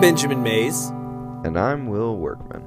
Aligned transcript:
I'm 0.00 0.06
Benjamin 0.16 0.42
Mays, 0.42 0.86
And 1.44 1.58
I'm 1.58 1.86
Will 1.86 2.16
Workman. 2.16 2.64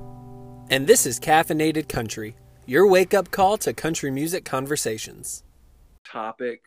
and 0.69 0.85
this 0.85 1.07
is 1.07 1.19
Caffeinated 1.19 1.89
Country, 1.89 2.35
your 2.67 2.85
wake 2.87 3.15
up 3.15 3.31
call 3.31 3.57
to 3.57 3.73
country 3.73 4.11
music 4.11 4.45
conversations. 4.45 5.43
topic. 6.05 6.61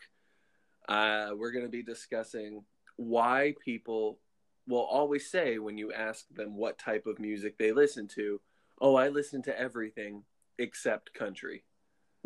Uh, 0.89 1.29
we're 1.37 1.51
going 1.53 1.63
to 1.63 1.71
be 1.71 1.83
discussing 1.83 2.65
why 2.97 3.55
people 3.63 4.19
will 4.67 4.83
always 4.83 5.31
say 5.31 5.57
when 5.57 5.77
you 5.77 5.93
ask 5.93 6.25
them 6.35 6.57
what 6.57 6.77
type 6.77 7.05
of 7.07 7.17
music 7.17 7.57
they 7.57 7.71
listen 7.71 8.05
to, 8.15 8.41
"Oh, 8.81 8.95
I 8.95 9.07
listen 9.07 9.41
to 9.43 9.57
everything 9.57 10.23
except 10.59 11.13
country." 11.13 11.63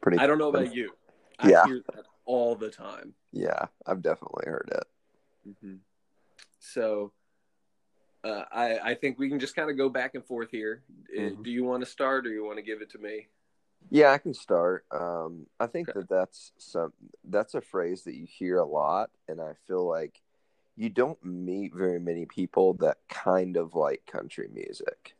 Pretty. 0.00 0.18
I 0.18 0.28
don't 0.28 0.38
know 0.38 0.50
about 0.50 0.72
you. 0.72 0.92
I 1.40 1.50
Yeah. 1.50 1.66
hear 1.66 1.82
that 1.92 2.04
all 2.24 2.54
the 2.54 2.70
time. 2.70 3.14
Yeah, 3.32 3.66
I've 3.84 4.00
definitely 4.02 4.44
heard 4.46 4.70
it. 4.72 4.84
hmm 5.60 5.74
So, 6.72 7.12
uh, 8.24 8.44
I 8.52 8.78
I 8.90 8.94
think 8.94 9.18
we 9.18 9.28
can 9.28 9.38
just 9.40 9.56
kind 9.56 9.70
of 9.70 9.76
go 9.76 9.88
back 9.88 10.14
and 10.14 10.24
forth 10.24 10.50
here. 10.50 10.82
Uh, 11.16 11.20
Mhm. 11.20 11.42
Do 11.42 11.50
you 11.50 11.64
want 11.64 11.82
to 11.82 11.90
start, 11.90 12.26
or 12.26 12.30
you 12.30 12.44
want 12.44 12.56
to 12.58 12.62
give 12.62 12.82
it 12.82 12.90
to 12.90 12.98
me? 12.98 13.28
Yeah, 13.90 14.12
I 14.12 14.18
can 14.18 14.34
start. 14.34 14.84
Um, 14.90 15.46
I 15.58 15.66
think 15.66 15.88
Okay. 15.88 16.00
that 16.00 16.08
that's 16.08 16.52
some 16.58 16.92
that's 17.24 17.54
a 17.54 17.60
phrase 17.60 18.04
that 18.04 18.14
you 18.16 18.26
hear 18.26 18.58
a 18.58 18.64
lot, 18.66 19.10
and 19.28 19.40
I 19.40 19.54
feel 19.66 19.86
like 19.86 20.20
you 20.76 20.88
don't 20.90 21.22
meet 21.24 21.74
very 21.74 21.98
many 21.98 22.26
people 22.26 22.74
that 22.74 22.98
kind 23.08 23.56
of 23.56 23.74
like 23.74 24.06
country 24.06 24.48
music. 24.52 25.16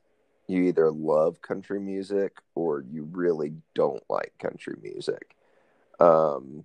You 0.46 0.62
either 0.64 0.90
love 0.90 1.40
country 1.42 1.80
music 1.80 2.38
or 2.54 2.82
you 2.82 3.04
really 3.04 3.54
don't 3.74 4.02
like 4.08 4.34
country 4.38 4.76
music. 4.82 5.36
Um, 6.00 6.64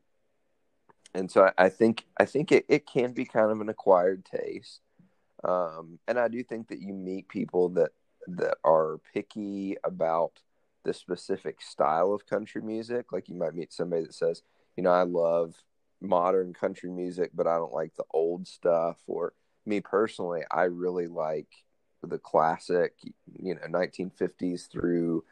and 1.13 1.29
so 1.29 1.45
I, 1.57 1.65
I 1.65 1.69
think 1.69 2.05
I 2.19 2.25
think 2.25 2.51
it, 2.51 2.65
it 2.67 2.85
can 2.85 3.13
be 3.13 3.25
kind 3.25 3.51
of 3.51 3.61
an 3.61 3.69
acquired 3.69 4.25
taste. 4.25 4.81
Um, 5.43 5.99
and 6.07 6.17
I 6.17 6.27
do 6.27 6.43
think 6.43 6.69
that 6.69 6.79
you 6.79 6.93
meet 6.93 7.27
people 7.27 7.69
that 7.69 7.91
that 8.27 8.57
are 8.63 8.99
picky 9.13 9.75
about 9.83 10.39
the 10.83 10.93
specific 10.93 11.61
style 11.61 12.13
of 12.13 12.25
country 12.25 12.61
music. 12.61 13.11
Like 13.11 13.29
you 13.29 13.35
might 13.35 13.55
meet 13.55 13.73
somebody 13.73 14.03
that 14.03 14.13
says, 14.13 14.41
you 14.75 14.83
know, 14.83 14.91
I 14.91 15.03
love 15.03 15.55
modern 16.01 16.53
country 16.53 16.89
music, 16.89 17.31
but 17.33 17.47
I 17.47 17.55
don't 17.55 17.73
like 17.73 17.95
the 17.95 18.05
old 18.11 18.47
stuff. 18.47 18.97
Or 19.07 19.33
me 19.65 19.81
personally, 19.81 20.41
I 20.51 20.63
really 20.63 21.07
like 21.07 21.47
the 22.01 22.17
classic, 22.17 22.93
you 23.39 23.55
know, 23.55 23.61
1950s 23.69 24.69
through 24.69 25.23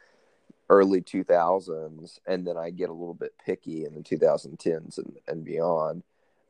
early 0.72 1.02
2000s. 1.02 2.18
And 2.26 2.46
then 2.46 2.56
I 2.56 2.70
get 2.70 2.88
a 2.88 2.94
little 2.94 3.14
bit 3.14 3.34
picky 3.44 3.84
in 3.84 3.94
the 3.94 4.00
2010s 4.00 4.96
and, 4.98 5.16
and 5.28 5.44
beyond. 5.44 6.02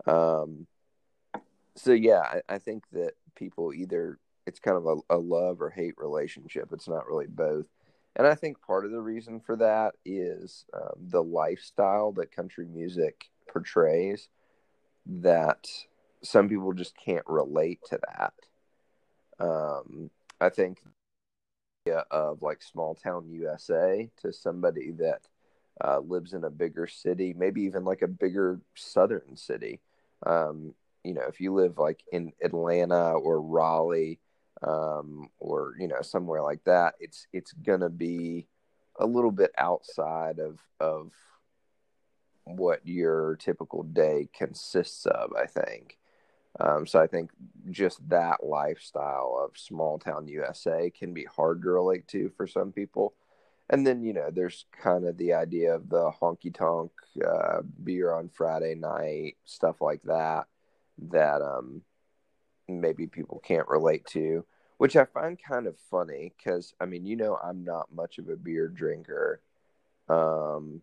Um, 0.07 0.67
so, 1.75 1.93
yeah, 1.93 2.21
I, 2.21 2.55
I 2.55 2.59
think 2.59 2.85
that 2.93 3.15
people 3.35 3.75
either, 3.75 4.19
it's 4.47 4.61
kind 4.61 4.77
of 4.77 4.87
a, 4.87 5.17
a 5.17 5.19
love 5.19 5.61
or 5.61 5.71
hate 5.71 5.95
relationship. 5.99 6.69
It's 6.73 6.89
not 6.89 7.07
really 7.09 7.27
both. 7.27 7.67
And 8.15 8.27
I 8.27 8.35
think 8.35 8.63
part 8.63 8.85
of 8.85 8.93
the 8.93 9.01
reason 9.01 9.41
for 9.41 9.57
that 9.57 9.95
is 10.05 10.65
um, 10.73 11.09
the 11.09 11.23
lifestyle 11.23 12.13
that 12.13 12.31
country 12.31 12.67
music 12.67 13.31
portrays 13.49 14.29
that 15.07 15.67
some 16.23 16.49
people 16.49 16.73
just 16.73 16.95
can't 16.97 17.25
relate 17.27 17.81
to 17.89 17.99
that. 18.09 18.35
Um, 19.45 20.11
I 20.41 20.51
think 20.51 20.79
of 22.11 22.43
like 22.43 22.63
small 22.63 22.95
town 22.95 23.29
USA 23.31 24.09
to 24.21 24.33
somebody 24.33 24.93
that 24.93 25.23
uh, 25.83 25.99
lives 26.01 26.33
in 26.33 26.45
a 26.45 26.51
bigger 26.51 26.87
city, 26.87 27.35
maybe 27.37 27.63
even 27.63 27.85
like 27.85 28.03
a 28.03 28.09
bigger 28.09 28.61
southern 28.75 29.37
city. 29.37 29.81
Um, 30.25 30.75
you 31.05 31.15
know, 31.15 31.25
if 31.29 31.41
you 31.41 31.53
live 31.53 31.79
like 31.79 32.05
in 32.13 32.33
Atlanta 32.43 33.13
or 33.13 33.41
Raleigh, 33.41 34.21
um, 34.63 35.29
or 35.41 35.75
you 35.79 35.89
know 35.89 36.03
somewhere 36.03 36.43
like 36.43 36.63
that, 36.65 36.95
it's 37.01 37.27
it's 37.33 37.53
gonna 37.53 37.91
be 37.91 38.47
a 39.01 39.07
little 39.07 39.33
bit 39.33 39.51
outside 39.59 40.39
of 40.39 40.61
of 40.79 41.13
what 42.45 42.87
your 42.87 43.37
typical 43.37 43.83
day 43.83 44.29
consists 44.33 45.07
of. 45.07 45.33
I 45.35 45.47
think. 45.47 45.99
Um, 46.61 46.87
so 46.87 47.01
I 47.01 47.07
think 47.07 47.31
just 47.71 48.07
that 48.11 48.45
lifestyle 48.45 49.41
of 49.43 49.59
small 49.59 49.99
town 49.99 50.29
USA 50.29 50.91
can 50.91 51.15
be 51.15 51.25
hard 51.25 51.63
to 51.63 51.71
relate 51.71 52.07
to 52.09 52.31
for 52.37 52.47
some 52.47 52.73
people. 52.73 53.15
And 53.71 53.87
then 53.87 54.03
you 54.03 54.13
know 54.13 54.31
there's 54.31 54.67
kind 54.83 55.07
of 55.07 55.17
the 55.17 55.33
idea 55.35 55.75
of 55.75 55.89
the 55.89 56.11
honky 56.21 56.55
tonk 56.55 56.93
uh, 57.27 57.63
beer 57.83 58.13
on 58.13 58.29
Friday 58.29 58.75
night 58.75 59.37
stuff 59.45 59.81
like 59.81 60.03
that 60.05 60.47
that 61.11 61.41
um 61.43 61.83
maybe 62.69 63.07
people 63.07 63.41
can't 63.45 63.69
relate 63.69 64.05
to, 64.07 64.45
which 64.79 64.97
I 64.97 65.05
find 65.05 65.39
kind 65.43 65.67
of 65.67 65.77
funny 65.91 66.33
because 66.37 66.75
I 66.81 66.87
mean, 66.87 67.07
you 67.07 67.17
know, 67.17 67.39
I'm 67.43 67.65
not 67.65 67.93
much 67.95 68.19
of 68.19 68.29
a 68.29 68.37
beer 68.37 68.69
drinker. 68.69 69.41
Um, 70.09 70.83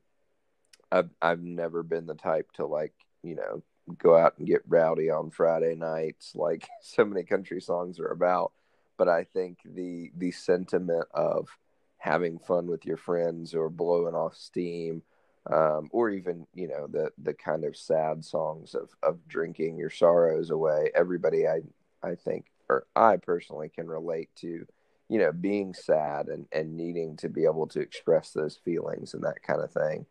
I've 0.92 1.10
I've 1.22 1.42
never 1.44 1.84
been 1.84 2.06
the 2.08 2.16
type 2.16 2.52
to 2.54 2.66
like 2.66 2.94
you 3.24 3.36
know 3.36 3.64
go 3.98 4.16
out 4.16 4.38
and 4.38 4.48
get 4.48 4.62
rowdy 4.68 5.10
on 5.10 5.30
Friday 5.30 5.76
nights 5.76 6.36
like 6.36 6.68
so 6.82 7.06
many 7.06 7.24
country 7.24 7.62
songs 7.62 8.00
are 8.00 8.12
about. 8.12 8.52
But 8.98 9.08
I 9.08 9.24
think 9.24 9.60
the 9.66 10.12
the 10.16 10.32
sentiment 10.32 11.08
of 11.14 11.50
having 11.98 12.40
fun 12.40 12.68
with 12.68 12.86
your 12.86 12.98
friends 12.98 13.54
or 13.54 13.70
blowing 13.70 14.16
off 14.16 14.36
steam 14.36 15.04
um, 15.52 15.90
or 15.92 16.10
even 16.10 16.46
you 16.54 16.68
know 16.68 16.88
the 16.88 17.12
the 17.18 17.34
kind 17.34 17.64
of 17.66 17.76
sad 17.76 18.24
songs 18.24 18.76
of 18.76 18.90
of 19.02 19.28
drinking 19.28 19.78
your 19.78 19.90
sorrows 19.90 20.52
away. 20.52 20.92
Everybody, 20.94 21.48
I 21.48 21.62
I 22.04 22.16
think, 22.16 22.46
or 22.70 22.86
I 22.96 23.18
personally 23.18 23.70
can 23.70 23.88
relate 23.88 24.30
to, 24.38 24.66
you 25.08 25.20
know, 25.20 25.32
being 25.32 25.74
sad 25.74 26.28
and 26.28 26.46
and 26.52 26.76
needing 26.76 27.18
to 27.18 27.30
be 27.30 27.46
able 27.46 27.68
to 27.68 27.80
express 27.80 28.32
those 28.32 28.58
feelings 28.58 29.14
and 29.14 29.24
that 29.24 29.42
kind 29.42 29.62
of 29.62 29.72
thing. 29.72 30.06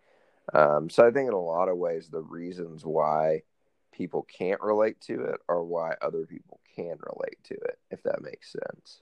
Um, 0.55 0.89
so 0.91 1.07
I 1.07 1.11
think 1.11 1.29
in 1.29 1.35
a 1.35 1.41
lot 1.41 1.69
of 1.69 1.77
ways, 1.77 2.09
the 2.09 2.23
reasons 2.23 2.85
why 2.85 3.43
people 3.99 4.23
can't 4.23 4.61
relate 4.63 5.01
to 5.03 5.25
it 5.25 5.41
or 5.49 5.65
why 5.65 5.95
other 6.01 6.25
people 6.25 6.61
can 6.75 6.97
relate 7.01 7.43
to 7.45 7.55
it, 7.55 7.79
if 7.91 8.03
that 8.05 8.23
makes 8.23 8.53
sense. 8.53 9.01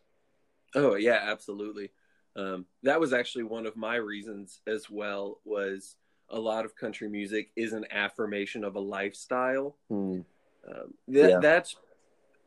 Oh 0.74 0.94
yeah, 0.94 1.20
absolutely. 1.22 1.90
Um, 2.34 2.66
that 2.82 2.98
was 2.98 3.12
actually 3.12 3.44
one 3.44 3.66
of 3.66 3.76
my 3.76 3.96
reasons 3.96 4.60
as 4.66 4.90
well. 4.90 5.40
Was 5.44 5.96
a 6.30 6.38
lot 6.38 6.64
of 6.64 6.74
country 6.74 7.08
music 7.08 7.50
is 7.54 7.72
an 7.72 7.84
affirmation 7.90 8.64
of 8.64 8.74
a 8.74 8.80
lifestyle. 8.80 9.76
Hmm. 9.88 10.20
Um, 10.68 10.94
that, 11.08 11.30
Yeah. 11.30 11.38
That's 11.40 11.76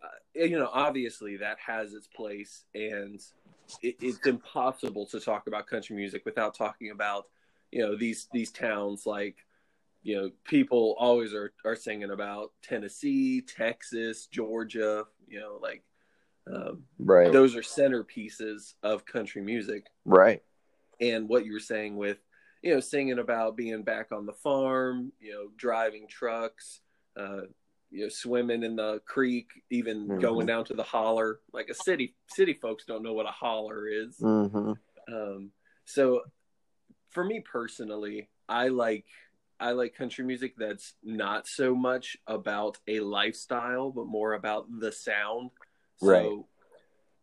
uh, 0.03 0.43
you 0.43 0.57
know 0.57 0.69
obviously 0.73 1.37
that 1.37 1.57
has 1.65 1.93
its 1.93 2.07
place, 2.07 2.65
and 2.73 3.21
it, 3.83 3.95
it's 4.01 4.25
impossible 4.25 5.05
to 5.07 5.19
talk 5.19 5.47
about 5.47 5.67
country 5.67 5.95
music 5.95 6.25
without 6.25 6.55
talking 6.55 6.89
about 6.89 7.25
you 7.71 7.81
know 7.81 7.95
these 7.95 8.27
these 8.33 8.51
towns 8.51 9.05
like 9.05 9.37
you 10.03 10.15
know 10.15 10.29
people 10.45 10.95
always 10.99 11.33
are 11.33 11.53
are 11.65 11.75
singing 11.75 12.11
about 12.11 12.51
Tennessee, 12.61 13.41
Texas, 13.41 14.27
Georgia. 14.27 15.05
You 15.27 15.39
know 15.39 15.59
like. 15.61 15.83
Um, 16.51 16.83
Right, 16.97 17.31
those 17.31 17.55
are 17.55 17.61
centerpieces 17.61 18.73
of 18.81 19.05
country 19.05 19.41
music 19.41 19.85
right, 20.03 20.41
and 20.99 21.29
what 21.29 21.45
you 21.45 21.53
were 21.53 21.59
saying 21.59 21.95
with 21.95 22.17
you 22.63 22.73
know 22.73 22.79
singing 22.79 23.19
about 23.19 23.55
being 23.55 23.83
back 23.83 24.11
on 24.11 24.25
the 24.25 24.33
farm 24.33 25.11
you 25.19 25.31
know 25.31 25.51
driving 25.57 26.07
trucks 26.07 26.81
uh 27.17 27.41
you 27.91 28.03
know 28.03 28.09
swimming 28.09 28.63
in 28.63 28.75
the 28.77 28.99
creek 29.05 29.49
even 29.69 30.07
Mhm. 30.07 30.21
going 30.21 30.47
down 30.47 30.65
to 30.65 30.73
the 30.73 30.83
holler 30.83 31.39
like 31.53 31.69
a 31.69 31.73
city 31.75 32.15
city 32.27 32.53
folks 32.55 32.85
don't 32.85 33.03
know 33.03 33.13
what 33.13 33.27
a 33.27 33.31
holler 33.31 33.87
is 33.87 34.17
hmm 34.17 34.73
um 35.07 35.51
so 35.85 36.21
for 37.09 37.23
me 37.23 37.41
personally 37.41 38.29
i 38.47 38.67
like 38.69 39.05
i 39.59 39.71
like 39.71 39.95
country 39.95 40.23
music 40.25 40.55
that's 40.57 40.93
not 41.03 41.47
so 41.47 41.75
much 41.75 42.17
about 42.27 42.77
a 42.87 42.99
lifestyle 42.99 43.91
but 43.91 44.07
more 44.07 44.33
about 44.33 44.65
the 44.79 44.91
sound. 44.91 45.51
So 45.97 46.07
Right. 46.07 46.45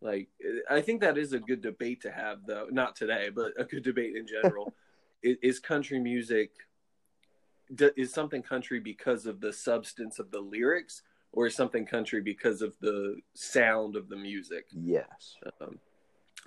like 0.01 0.29
i 0.69 0.81
think 0.81 1.01
that 1.01 1.17
is 1.17 1.33
a 1.33 1.39
good 1.39 1.61
debate 1.61 2.01
to 2.01 2.11
have 2.11 2.45
though. 2.45 2.67
Not 2.71 2.95
today 2.95 3.29
but 3.33 3.53
a 3.57 3.63
good 3.63 3.83
debate 3.83 4.15
in 4.15 4.27
general. 4.27 4.73
Is, 5.23 5.37
is 5.41 5.59
country 5.59 5.99
music 5.99 6.51
is 7.95 8.13
something 8.13 8.43
country 8.43 8.79
because 8.79 9.25
of 9.25 9.41
the 9.41 9.51
substance 9.51 10.19
of 10.19 10.29
the 10.29 10.39
lyrics 10.39 11.01
or 11.31 11.47
is 11.47 11.55
something 11.55 11.85
country 11.85 12.21
because 12.21 12.61
of 12.61 12.77
the 12.79 13.17
sound 13.33 13.95
of 13.95 14.09
the 14.09 14.15
music? 14.15 14.65
Yes, 14.71 15.35
um, 15.59 15.79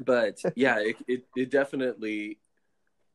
but 0.05 0.41
yeah, 0.55 0.79
it, 0.79 0.97
it 1.07 1.25
it 1.37 1.51
definitely 1.51 2.39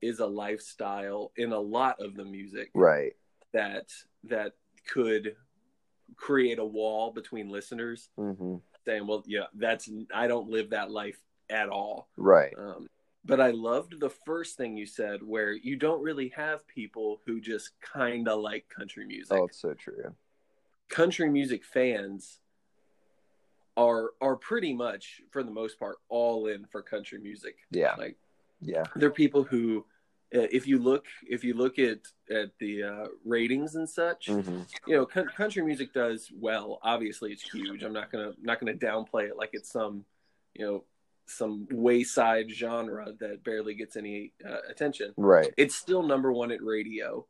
is 0.06 0.20
a 0.20 0.26
lifestyle 0.26 1.32
in 1.38 1.52
a 1.52 1.60
lot 1.60 1.96
of 2.00 2.16
the 2.16 2.24
music 2.26 2.70
right, 2.74 3.14
that 3.54 3.88
that 4.24 4.54
could 4.94 5.36
create 6.16 6.60
a 6.60 6.66
wall 6.66 7.12
between 7.12 7.50
listeners 7.50 8.10
hmm 8.18 8.58
saying, 8.86 9.08
"Well, 9.08 9.24
yeah, 9.26 9.48
that's 9.56 9.90
I 10.14 10.28
don't 10.28 10.48
live 10.50 10.70
that 10.70 10.92
life 10.92 11.20
at 11.50 11.70
all 11.70 12.08
right 12.18 12.54
Um, 12.58 12.88
but 13.24 13.40
I 13.42 13.50
loved 13.52 14.00
the 14.00 14.10
first 14.30 14.58
thing 14.58 14.78
you 14.78 14.86
said, 14.86 15.24
where 15.24 15.52
you 15.54 15.76
don't 15.76 16.02
really 16.04 16.30
have 16.36 16.68
people 16.68 17.22
who 17.26 17.42
just 17.42 17.72
kind 17.82 18.28
of 18.28 18.40
like 18.42 18.64
country 18.70 19.06
music. 19.06 19.36
oh, 19.38 19.46
it's 19.46 19.60
so 19.60 19.74
true. 19.74 20.14
country 20.90 21.30
music 21.30 21.64
fans 21.66 22.40
are 23.78 24.12
are 24.22 24.36
pretty 24.38 24.74
much 24.74 25.22
for 25.32 25.44
the 25.44 25.52
most 25.52 25.80
part 25.80 25.98
all 26.10 26.48
in 26.48 26.66
for 26.66 26.82
country 26.82 27.20
music. 27.20 27.56
Yeah. 27.72 27.96
Like 27.98 28.18
Yeah. 28.62 28.84
they're 28.96 29.10
people 29.24 29.44
who 29.44 29.86
if 30.42 30.68
you 30.68 30.80
look 30.80 31.06
if 31.28 31.44
you 31.44 31.54
look 31.54 31.80
at 31.80 32.00
at 32.30 32.52
the 32.60 32.84
uh, 32.84 33.06
ratings 33.24 33.76
and 33.76 33.90
such, 33.90 34.28
hmm 34.28 34.62
you 34.88 34.96
know, 34.96 35.06
co- 35.06 35.26
country 35.26 35.64
music 35.64 35.94
does 35.94 36.32
well. 36.34 36.80
Obviously, 36.84 37.32
it's 37.32 37.44
huge. 37.44 37.84
I'm 37.84 37.94
not 37.94 38.12
gonna 38.12 38.34
not 38.42 38.60
gonna 38.60 38.74
downplay 38.74 39.30
it 39.30 39.38
like 39.38 39.52
it's 39.54 39.72
some, 39.72 40.06
you 40.54 40.66
know, 40.66 40.84
some 41.28 41.68
wayside 41.72 42.52
genre 42.52 43.14
that 43.20 43.44
barely 43.44 43.74
gets 43.74 43.96
any 43.96 44.34
uh, 44.48 44.58
attention. 44.70 45.14
Right. 45.18 45.54
It's 45.58 45.76
still 45.76 46.04
number 46.04 46.32
one 46.32 46.52
at 46.52 46.64
radio. 46.64 47.26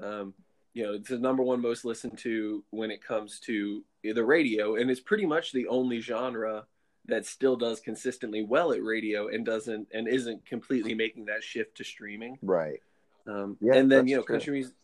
Um, 0.00 0.34
you 0.72 0.84
know, 0.84 0.92
it's 0.94 1.08
the 1.08 1.18
number 1.18 1.42
one 1.42 1.60
most 1.60 1.84
listened 1.84 2.18
to 2.18 2.64
when 2.70 2.90
it 2.90 3.02
comes 3.02 3.40
to 3.40 3.84
the 4.04 4.24
radio, 4.24 4.76
and 4.76 4.90
it's 4.90 5.00
pretty 5.00 5.26
much 5.26 5.52
the 5.52 5.66
only 5.66 6.00
genre 6.00 6.64
that 7.06 7.26
still 7.26 7.56
does 7.56 7.80
consistently 7.80 8.42
well 8.42 8.72
at 8.72 8.82
radio 8.82 9.28
and 9.28 9.44
doesn't 9.44 9.88
and 9.92 10.06
isn't 10.08 10.44
completely 10.46 10.94
making 10.94 11.24
that 11.26 11.42
shift 11.42 11.76
to 11.78 11.84
streaming. 11.84 12.38
Right. 12.42 12.80
Um, 13.26 13.56
Yeah, 13.60 13.74
and 13.74 13.90
then 13.90 14.06
you 14.06 14.16
know, 14.16 14.22
true. 14.22 14.36
country 14.36 14.52
music. 14.54 14.74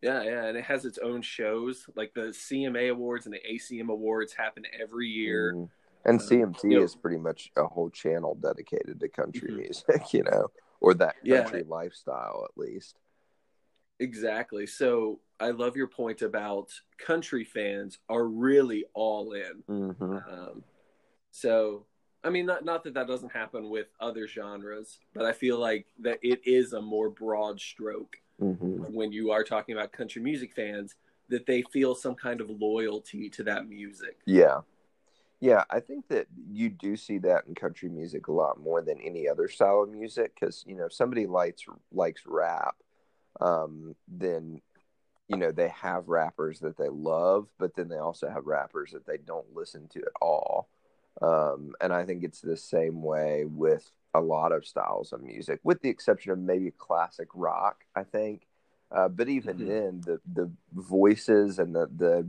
Yeah, 0.00 0.22
yeah, 0.22 0.44
and 0.44 0.56
it 0.56 0.64
has 0.64 0.84
its 0.84 0.98
own 0.98 1.22
shows. 1.22 1.88
Like 1.96 2.14
the 2.14 2.32
CMA 2.32 2.90
awards 2.90 3.26
and 3.26 3.34
the 3.34 3.40
ACM 3.50 3.88
awards 3.90 4.32
happen 4.32 4.64
every 4.78 5.08
year. 5.08 5.54
Mhm. 5.54 5.70
And 6.04 6.20
CMT 6.22 6.68
know- 6.68 6.82
is 6.82 6.94
pretty 6.94 7.18
much 7.18 7.50
a 7.56 7.64
whole 7.66 7.90
channel 7.90 8.36
dedicated 8.36 9.00
to 9.00 9.08
country 9.08 9.50
Mhm. 9.50 9.56
music, 9.56 9.86
you 10.14 10.22
know, 10.22 10.50
or 10.80 10.94
that 10.94 11.16
Yeah. 11.24 11.50
lifestyle 11.66 12.46
at 12.48 12.56
least. 12.56 12.96
Exactly. 13.98 14.66
So 14.66 15.18
I 15.40 15.50
love 15.50 15.76
your 15.76 15.88
point 15.88 16.22
about 16.22 16.70
country 16.98 17.42
fans 17.44 17.98
are 18.08 18.24
really 18.26 18.84
all 18.94 19.32
in. 19.32 19.62
hmm 19.66 20.18
Um, 20.28 20.62
so 21.30 21.86
I 22.24 22.30
mean, 22.30 22.46
not 22.46 22.64
not 22.64 22.84
that 22.84 22.94
that 22.94 23.06
doesn't 23.06 23.32
happen 23.32 23.70
with 23.70 23.86
other 24.00 24.26
genres, 24.26 24.98
but 25.14 25.24
I 25.24 25.32
feel 25.32 25.58
like 25.58 25.86
that 26.00 26.18
it 26.22 26.40
is 26.44 26.72
a 26.72 26.80
more 26.80 27.10
broad 27.10 27.60
stroke 27.60 28.16
hmm 28.38 28.76
when 28.90 29.10
you 29.10 29.32
are 29.32 29.42
talking 29.42 29.76
about 29.76 29.92
country 29.92 30.22
music 30.22 30.52
fans 30.54 30.94
that 31.28 31.46
they 31.46 31.62
feel 31.62 31.94
some 31.94 32.14
kind 32.14 32.40
of 32.40 32.48
loyalty 32.48 33.28
to 33.28 33.42
that 33.42 33.68
music. 33.68 34.18
Yeah. 34.24 34.60
Yeah, 35.40 35.64
I 35.70 35.80
think 35.80 36.08
that 36.08 36.26
you 36.50 36.68
do 36.68 36.96
see 36.96 37.18
that 37.18 37.46
in 37.46 37.54
country 37.54 37.88
music 37.88 38.26
a 38.26 38.32
lot 38.32 38.60
more 38.60 38.82
than 38.82 39.00
any 39.00 39.28
other 39.28 39.48
style 39.48 39.82
of 39.82 39.90
music 39.90 40.32
because, 40.34 40.64
you 40.66 40.76
know, 40.76 40.86
if 40.86 40.92
somebody 40.92 41.26
likes 41.26 41.64
likes 41.92 42.22
rap, 42.26 42.74
um, 43.40 43.94
then 44.08 44.60
you 45.28 45.36
know, 45.36 45.52
they 45.52 45.68
have 45.68 46.08
rappers 46.08 46.58
that 46.60 46.76
they 46.78 46.88
love, 46.88 47.48
but 47.58 47.74
then 47.76 47.88
they 47.88 47.98
also 47.98 48.28
have 48.30 48.46
rappers 48.46 48.92
that 48.92 49.06
they 49.06 49.18
don't 49.18 49.54
listen 49.54 49.86
to 49.88 50.00
at 50.00 50.12
all. 50.22 50.68
Um, 51.20 51.74
and 51.80 51.92
I 51.92 52.04
think 52.04 52.22
it's 52.22 52.40
the 52.40 52.56
same 52.56 53.02
way 53.02 53.44
with 53.44 53.90
a 54.14 54.20
lot 54.20 54.52
of 54.52 54.66
styles 54.66 55.12
of 55.12 55.22
music, 55.22 55.60
with 55.64 55.82
the 55.82 55.88
exception 55.88 56.32
of 56.32 56.38
maybe 56.38 56.70
classic 56.70 57.28
rock, 57.34 57.84
I 57.94 58.04
think. 58.04 58.46
Uh, 58.90 59.08
but 59.08 59.28
even 59.28 59.58
Mhm. 59.58 59.66
then, 59.66 60.00
the 60.00 60.20
the 60.32 60.50
voices 60.72 61.58
and 61.58 61.74
the 61.74 61.86
the 61.94 62.26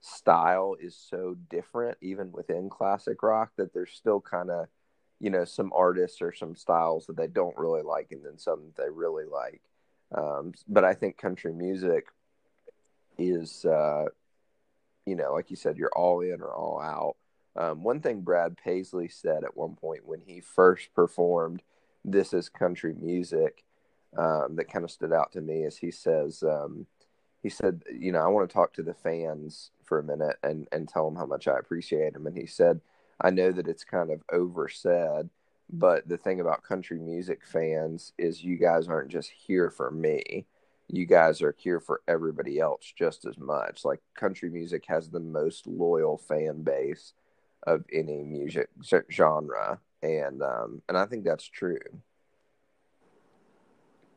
style 0.00 0.76
is 0.78 0.94
so 0.94 1.34
different, 1.48 1.96
even 2.00 2.30
within 2.32 2.68
classic 2.68 3.22
rock, 3.22 3.52
that 3.56 3.72
there's 3.72 3.92
still 3.92 4.20
kind 4.20 4.50
of, 4.50 4.68
you 5.18 5.30
know, 5.30 5.44
some 5.44 5.72
artists 5.74 6.20
or 6.20 6.32
some 6.32 6.54
styles 6.54 7.06
that 7.06 7.16
they 7.16 7.26
don't 7.26 7.56
really 7.56 7.82
like, 7.82 8.12
and 8.12 8.24
then 8.24 8.38
some 8.38 8.60
that 8.66 8.76
they 8.84 8.90
really 8.90 9.24
like. 9.24 9.62
Um, 10.12 10.54
but 10.68 10.84
I 10.84 10.94
think 10.94 11.16
country 11.18 11.52
music 11.52 12.06
is, 13.18 13.64
uh, 13.64 14.06
you 15.06 15.16
know, 15.16 15.32
like 15.32 15.50
you 15.50 15.56
said, 15.56 15.76
you're 15.78 15.94
all 15.96 16.20
in 16.20 16.40
or 16.40 16.54
all 16.54 16.80
out. 16.80 17.16
Um, 17.58 17.82
one 17.82 18.00
thing 18.00 18.20
Brad 18.20 18.56
Paisley 18.56 19.08
said 19.08 19.42
at 19.42 19.56
one 19.56 19.74
point 19.74 20.06
when 20.06 20.20
he 20.20 20.40
first 20.40 20.94
performed 20.94 21.62
"This 22.04 22.32
Is 22.32 22.48
Country 22.48 22.94
Music" 22.94 23.64
um, 24.16 24.54
that 24.56 24.70
kind 24.72 24.84
of 24.84 24.90
stood 24.92 25.12
out 25.12 25.32
to 25.32 25.40
me 25.40 25.64
is 25.64 25.76
he 25.76 25.90
says 25.90 26.42
um, 26.44 26.86
he 27.42 27.48
said, 27.48 27.82
you 27.92 28.12
know, 28.12 28.20
I 28.20 28.28
want 28.28 28.48
to 28.48 28.54
talk 28.54 28.72
to 28.74 28.82
the 28.82 28.94
fans 28.94 29.70
for 29.84 29.98
a 29.98 30.04
minute 30.04 30.36
and 30.42 30.68
and 30.70 30.88
tell 30.88 31.04
them 31.04 31.16
how 31.16 31.26
much 31.26 31.48
I 31.48 31.58
appreciate 31.58 32.12
them. 32.12 32.26
And 32.28 32.36
he 32.36 32.46
said, 32.46 32.80
I 33.20 33.30
know 33.30 33.50
that 33.50 33.66
it's 33.66 33.84
kind 33.84 34.12
of 34.12 34.22
oversaid, 34.32 35.28
but 35.68 36.08
the 36.08 36.16
thing 36.16 36.40
about 36.40 36.62
country 36.62 37.00
music 37.00 37.40
fans 37.44 38.12
is 38.18 38.44
you 38.44 38.56
guys 38.56 38.86
aren't 38.86 39.10
just 39.10 39.30
here 39.30 39.70
for 39.70 39.90
me. 39.90 40.46
You 40.86 41.06
guys 41.06 41.42
are 41.42 41.54
here 41.58 41.80
for 41.80 42.02
everybody 42.06 42.60
else 42.60 42.92
just 42.96 43.26
as 43.26 43.36
much. 43.36 43.84
Like 43.84 44.00
country 44.14 44.48
music 44.48 44.84
has 44.86 45.10
the 45.10 45.20
most 45.20 45.66
loyal 45.66 46.18
fan 46.18 46.62
base 46.62 47.14
of 47.66 47.84
any 47.92 48.22
music 48.22 48.68
genre, 49.10 49.80
and 50.02 50.42
um, 50.42 50.82
and 50.88 50.96
I 50.96 51.06
think 51.06 51.24
that's 51.24 51.48
true. 51.48 51.78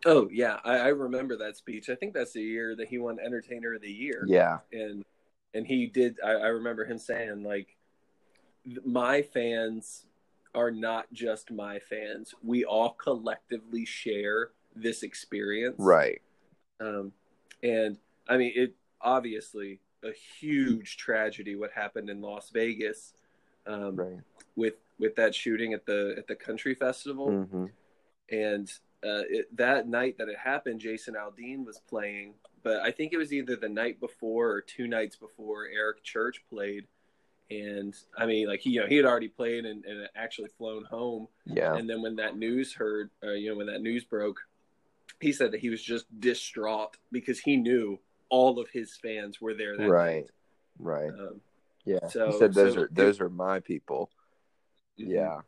Oh 0.05 0.29
yeah, 0.31 0.59
I, 0.63 0.77
I 0.77 0.87
remember 0.87 1.37
that 1.37 1.57
speech. 1.57 1.89
I 1.89 1.95
think 1.95 2.13
that's 2.13 2.33
the 2.33 2.41
year 2.41 2.75
that 2.75 2.87
he 2.87 2.97
won 2.97 3.19
Entertainer 3.19 3.73
of 3.75 3.81
the 3.81 3.91
Year. 3.91 4.25
Yeah, 4.27 4.59
and 4.71 5.03
and 5.53 5.65
he 5.65 5.87
did. 5.87 6.17
I, 6.25 6.31
I 6.31 6.47
remember 6.47 6.85
him 6.85 6.97
saying 6.97 7.43
like, 7.43 7.75
"My 8.85 9.21
fans 9.21 10.05
are 10.53 10.71
not 10.71 11.11
just 11.13 11.51
my 11.51 11.79
fans. 11.79 12.33
We 12.43 12.65
all 12.65 12.91
collectively 12.91 13.85
share 13.85 14.49
this 14.75 15.03
experience." 15.03 15.75
right. 15.77 16.21
Um, 16.79 17.11
and 17.61 17.97
I 18.27 18.37
mean, 18.37 18.53
it 18.55 18.75
obviously 19.01 19.79
a 20.03 20.11
huge 20.39 20.97
tragedy 20.97 21.55
what 21.55 21.71
happened 21.71 22.09
in 22.09 22.21
Las 22.21 22.49
Vegas 22.49 23.13
um, 23.67 23.95
Right. 23.95 24.19
with 24.55 24.75
with 24.99 25.15
that 25.15 25.33
shooting 25.33 25.73
at 25.73 25.85
the 25.85 26.15
at 26.17 26.27
the 26.27 26.35
country 26.35 26.75
festival 26.75 27.45
hmm 27.45 27.65
and 28.29 28.71
uh, 29.03 29.25
it, 29.29 29.57
that 29.57 29.89
night 29.89 30.17
that 30.19 30.29
it 30.29 30.37
happened, 30.37 30.79
Jason 30.79 31.15
Aldean 31.15 31.65
was 31.65 31.81
playing, 31.89 32.35
but 32.63 32.79
I 32.81 32.91
think 32.91 33.11
it 33.13 33.17
was 33.17 33.33
either 33.33 33.55
the 33.55 33.67
night 33.67 33.99
before 33.99 34.51
or 34.51 34.61
two 34.61 34.87
nights 34.87 35.15
before 35.17 35.65
Eric 35.65 36.03
Church 36.03 36.41
played, 36.49 36.85
and 37.49 37.93
I 38.15 38.25
mean, 38.27 38.47
like 38.47 38.61
he, 38.61 38.69
you 38.69 38.79
know, 38.79 38.87
he 38.87 38.95
had 38.95 39.05
already 39.05 39.27
played 39.27 39.65
and, 39.65 39.83
and 39.85 40.07
actually 40.15 40.49
flown 40.57 40.85
home, 40.85 41.27
Yeah. 41.45 41.75
and 41.75 41.89
then 41.89 42.01
when 42.01 42.15
that 42.17 42.37
news 42.37 42.73
heard, 42.73 43.09
uh, 43.23 43.31
you 43.31 43.49
know, 43.49 43.57
when 43.57 43.67
that 43.67 43.81
news 43.81 44.05
broke, 44.05 44.39
he 45.19 45.33
said 45.33 45.51
that 45.51 45.59
he 45.59 45.69
was 45.69 45.83
just 45.83 46.05
distraught 46.21 46.95
because 47.11 47.39
he 47.39 47.57
knew 47.57 47.99
all 48.29 48.59
of 48.59 48.69
his 48.69 48.95
fans 48.95 49.41
were 49.41 49.55
there 49.55 49.75
that 49.75 49.89
Right. 49.89 50.25
Right. 50.79 51.09
Um, 51.09 51.41
Yeah. 51.85 52.07
So- 52.07 52.27
he 52.31 52.37
said 52.37 52.53
those 52.53 52.73
so 52.75 52.81
are 52.81 52.89
those 52.91 53.19
are 53.21 53.29
my 53.29 53.59
people. 53.59 54.09
mhm. 54.99 55.07
Yeah. 55.09 55.41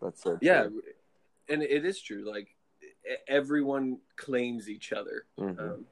That's 0.00 0.22
so 0.22 0.38
yeah, 0.40 0.64
true. 0.64 0.82
and 1.48 1.62
it 1.62 1.84
is 1.84 2.00
true. 2.00 2.24
Like 2.28 2.48
everyone 3.28 3.98
claims 4.16 4.68
each 4.68 4.92
other. 4.92 5.24
Mhm. 5.38 5.58
Um, 5.58 5.86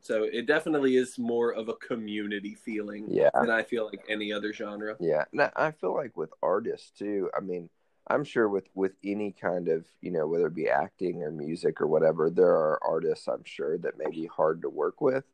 so 0.00 0.24
it 0.24 0.46
definitely 0.46 0.96
is 0.96 1.18
more 1.18 1.52
of 1.52 1.68
a 1.68 1.74
community 1.74 2.54
feeling 2.54 3.04
Yeah. 3.08 3.30
than 3.34 3.50
I 3.50 3.62
feel 3.62 3.84
like 3.86 4.04
any 4.08 4.32
other 4.32 4.52
genre. 4.52 4.96
Yeah. 4.98 5.24
And 5.32 5.42
I- 5.42 5.52
I 5.56 5.70
feel 5.72 5.94
like 5.94 6.16
with 6.16 6.32
artists 6.42 6.90
too, 6.90 7.30
I 7.36 7.40
mean, 7.40 7.68
I'm 8.06 8.24
sure 8.24 8.48
with 8.48 8.68
with 8.74 8.92
any 9.04 9.30
kind 9.32 9.68
of, 9.68 9.86
you 10.00 10.10
know, 10.10 10.26
whether 10.26 10.46
it 10.46 10.54
be 10.54 10.68
acting 10.70 11.22
or 11.22 11.30
music 11.30 11.80
or 11.80 11.86
whatever, 11.86 12.28
there 12.30 12.50
are 12.56 12.82
artists 12.82 13.28
I'm 13.28 13.44
sure 13.44 13.76
that 13.78 13.98
may 13.98 14.10
be 14.10 14.26
hard 14.26 14.62
to 14.62 14.70
work 14.70 15.00
with, 15.00 15.24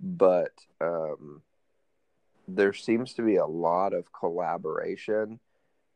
but 0.00 0.52
um 0.80 1.42
there 2.48 2.72
seems 2.72 3.14
to 3.14 3.22
be 3.22 3.36
a 3.36 3.46
lot 3.46 3.92
of 3.92 4.12
collaboration 4.12 5.38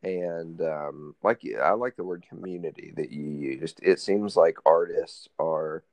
and 0.02 0.60
um 0.60 1.14
like 1.22 1.42
I 1.62 1.72
like 1.72 1.96
the 1.96 2.04
word 2.04 2.24
community 2.28 2.92
that 2.96 3.10
you 3.10 3.24
used. 3.24 3.80
It 3.82 4.00
seems 4.00 4.36
like 4.36 4.56
artists 4.66 5.28
are 5.38 5.84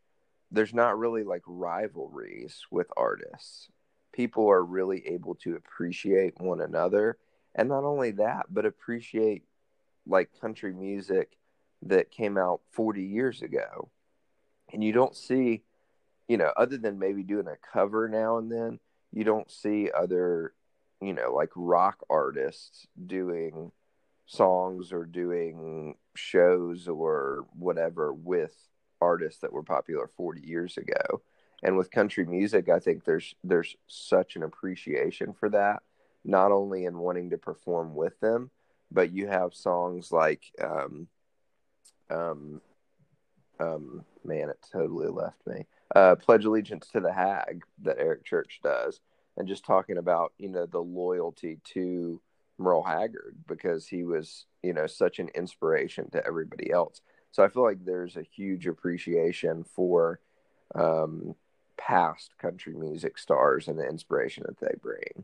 there's 0.51 0.73
not 0.73 0.97
really 0.97 1.23
like 1.23 1.43
rivalries 1.45 2.65
with 2.71 2.87
artists. 2.97 3.69
People 4.11 4.49
are 4.49 4.63
really 4.63 5.07
able 5.07 5.35
to 5.35 5.55
appreciate 5.55 6.39
one 6.41 6.59
another 6.59 7.17
and 7.55 7.69
not 7.69 7.83
only 7.83 8.11
that, 8.11 8.47
but 8.49 8.65
appreciate 8.65 9.43
like 10.07 10.29
country 10.41 10.73
music 10.73 11.37
that 11.83 12.11
came 12.11 12.37
out 12.37 12.61
40 12.71 13.03
years 13.03 13.41
ago. 13.41 13.89
And 14.73 14.83
you 14.83 14.91
don't 14.91 15.15
see, 15.15 15.63
you 16.27 16.37
know, 16.37 16.51
other 16.57 16.77
than 16.77 16.99
maybe 16.99 17.23
doing 17.23 17.47
a 17.47 17.57
cover 17.71 18.09
now 18.09 18.37
and 18.37 18.51
then, 18.51 18.79
you 19.11 19.23
don't 19.23 19.49
see 19.49 19.89
other, 19.91 20.53
you 21.01 21.13
know, 21.13 21.33
like 21.33 21.51
rock 21.55 22.03
artists 22.09 22.87
doing 23.05 23.71
songs 24.25 24.93
or 24.93 25.05
doing 25.05 25.95
shows 26.15 26.87
or 26.87 27.45
whatever 27.57 28.13
with 28.13 28.55
artists 29.01 29.41
that 29.41 29.53
were 29.53 29.63
popular 29.63 30.07
40 30.07 30.41
years 30.47 30.77
ago. 30.77 31.21
And 31.63 31.77
with 31.77 31.91
country 31.91 32.25
music, 32.25 32.69
I 32.69 32.79
think 32.79 33.03
there's 33.03 33.35
there's 33.43 33.75
such 33.87 34.35
an 34.35 34.43
appreciation 34.43 35.33
for 35.33 35.49
that, 35.49 35.83
not 36.23 36.51
only 36.51 36.85
in 36.85 36.97
wanting 36.97 37.31
to 37.31 37.37
perform 37.37 37.95
with 37.95 38.19
them, 38.19 38.51
but 38.91 39.11
you 39.11 39.27
have 39.27 39.53
songs 39.53 40.11
like 40.11 40.43
um 40.61 41.07
um 42.09 42.61
um 43.59 44.05
man, 44.23 44.49
it 44.49 44.65
totally 44.71 45.07
left 45.09 45.45
me. 45.45 45.65
Uh 45.95 46.15
Pledge 46.15 46.45
Allegiance 46.45 46.87
to 46.93 46.99
the 46.99 47.13
Hag 47.13 47.63
that 47.83 47.97
Eric 47.99 48.25
Church 48.25 48.59
does 48.63 48.99
and 49.37 49.47
just 49.47 49.65
talking 49.65 49.97
about, 49.97 50.33
you 50.37 50.49
know, 50.49 50.65
the 50.65 50.79
loyalty 50.79 51.59
to 51.63 52.21
Merle 52.57 52.83
Haggard 52.83 53.35
because 53.47 53.87
he 53.87 54.03
was, 54.03 54.45
you 54.61 54.73
know, 54.73 54.85
such 54.85 55.19
an 55.19 55.29
inspiration 55.33 56.09
to 56.11 56.25
everybody 56.25 56.71
else. 56.71 57.01
So 57.31 57.43
I 57.43 57.47
feel 57.47 57.63
like 57.63 57.83
there's 57.83 58.17
a 58.17 58.21
huge 58.23 58.67
appreciation 58.67 59.63
for 59.63 60.19
um, 60.75 61.35
past 61.77 62.37
country 62.37 62.73
music 62.73 63.17
stars 63.17 63.67
and 63.67 63.79
the 63.79 63.87
inspiration 63.87 64.43
that 64.47 64.59
they 64.59 64.75
bring. 64.81 65.23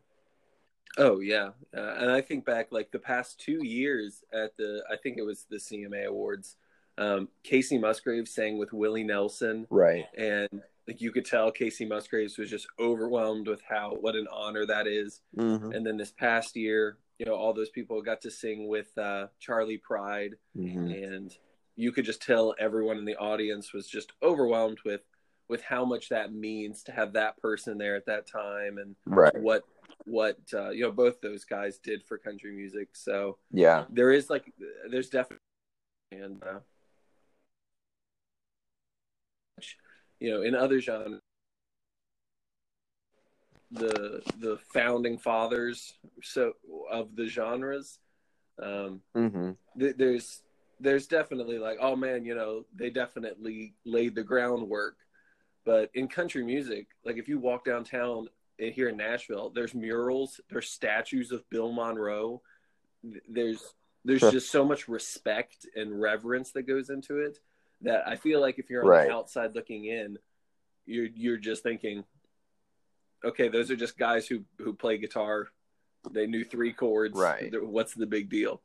Oh 0.98 1.20
yeah, 1.20 1.50
uh, 1.76 1.96
and 2.00 2.10
I 2.10 2.22
think 2.22 2.46
back 2.46 2.72
like 2.72 2.92
the 2.92 3.00
past 3.00 3.38
two 3.40 3.66
years 3.66 4.24
at 4.32 4.56
the 4.56 4.82
I 4.90 4.96
think 4.96 5.18
it 5.18 5.26
was 5.26 5.46
the 5.50 5.58
CMA 5.58 6.06
Awards. 6.06 6.56
Um, 6.98 7.30
Kacey 7.44 7.80
Musgraves 7.80 8.34
sang 8.34 8.58
with 8.58 8.74
Willie 8.74 9.04
Nelson, 9.04 9.68
right? 9.70 10.06
And 10.18 10.62
like 10.88 11.02
you 11.02 11.12
could 11.12 11.26
tell, 11.26 11.52
Kacey 11.52 11.88
Musgraves 11.88 12.38
was 12.38 12.50
just 12.50 12.68
overwhelmed 12.80 13.48
with 13.48 13.62
how 13.68 13.98
what 14.00 14.16
an 14.16 14.28
honor 14.32 14.66
that 14.66 14.88
is. 14.88 15.22
Mm-hmm. 15.38 15.72
And 15.72 15.86
then 15.86 15.98
this 15.98 16.12
past 16.12 16.56
year, 16.56 16.98
you 17.18 17.26
know, 17.26 17.36
all 17.36 17.54
those 17.54 17.70
people 17.70 18.02
got 18.02 18.22
to 18.22 18.32
sing 18.32 18.68
with 18.68 18.96
uh, 18.98 19.28
Charley 19.40 19.78
Pride, 19.78 20.36
mm-hmm. 20.58 20.92
and 20.92 21.36
you 21.76 21.92
could 21.92 22.06
just 22.06 22.22
tell 22.22 22.56
everyone 22.60 22.98
in 22.98 23.06
the 23.06 23.18
audience 23.18 23.74
was 23.74 23.88
just 23.88 24.14
overwhelmed 24.24 24.80
with 24.86 25.02
with 25.48 25.62
how 25.62 25.86
much 25.86 26.10
that 26.10 26.34
means 26.34 26.82
to 26.84 26.92
have 26.92 27.14
that 27.14 27.40
person 27.40 27.78
there 27.78 27.96
at 27.96 28.08
that 28.08 28.28
time 28.28 28.78
and 28.78 28.96
right. 29.06 29.38
what 29.40 29.64
what 30.06 30.38
uh, 30.54 30.70
you 30.70 30.84
know 30.84 30.92
both 30.92 31.22
those 31.22 31.46
guys 31.46 31.78
did 31.78 32.04
for 32.04 32.18
country 32.18 32.52
music. 32.52 32.90
So 32.94 33.38
yeah, 33.52 33.86
there 33.90 34.12
is 34.12 34.30
like 34.30 34.52
there's 34.90 35.10
definitely 35.10 35.40
and 36.12 36.42
uh, 36.44 36.60
you 40.20 40.32
know 40.32 40.42
in 40.42 40.56
other 40.56 40.80
genres 40.80 41.22
the 43.72 44.22
the 44.40 44.58
founding 44.74 45.18
fathers 45.18 45.94
so 46.22 46.54
of 46.92 47.16
the 47.16 47.28
genres 47.28 48.00
um 48.62 49.02
mm-hmm. 49.16 49.52
th- 49.80 49.96
there's 49.98 50.44
there's 50.80 51.08
definitely 51.08 51.58
like 51.58 51.78
oh 51.82 51.96
man 51.96 52.24
you 52.24 52.36
know 52.36 52.64
they 52.76 52.90
definitely 52.90 53.74
laid 53.86 54.14
the 54.16 54.24
groundwork 54.24 54.98
but 55.66 55.90
in 55.94 56.08
country 56.08 56.44
music 56.44 56.88
like 57.06 57.18
if 57.18 57.28
you 57.28 57.40
walk 57.40 57.66
downtown 57.66 58.28
here 58.58 58.90
in 58.90 58.98
Nashville, 58.98 59.52
there's 59.54 59.74
murals, 59.74 60.40
there's 60.50 60.70
statues 60.70 61.32
of 61.32 61.48
Bill 61.50 61.72
Monroe. 61.72 62.42
There's 63.28 63.62
there's 64.04 64.22
just 64.22 64.52
so 64.52 64.64
much 64.64 64.88
respect 64.88 65.66
and 65.76 66.00
reverence 66.00 66.52
that 66.52 66.68
goes 66.68 66.90
into 66.90 67.20
it 67.20 67.40
that 67.82 68.08
I 68.08 68.16
feel 68.16 68.42
like 68.42 68.60
if 68.60 68.70
you're 68.70 68.84
on 68.84 68.90
right. 68.90 69.08
the 69.08 69.14
outside 69.14 69.56
looking 69.56 69.86
in, 69.86 70.18
you're 70.86 71.08
you're 71.16 71.38
just 71.38 71.64
thinking, 71.64 72.04
okay, 73.24 73.48
those 73.48 73.72
are 73.72 73.76
just 73.76 73.98
guys 73.98 74.28
who 74.28 74.44
who 74.60 74.74
play 74.74 74.98
guitar. 74.98 75.48
They 76.12 76.28
knew 76.28 76.44
three 76.44 76.74
chords. 76.74 77.18
Right. 77.18 77.52
What's 77.54 77.94
the 77.94 78.06
big 78.06 78.30
deal? 78.30 78.62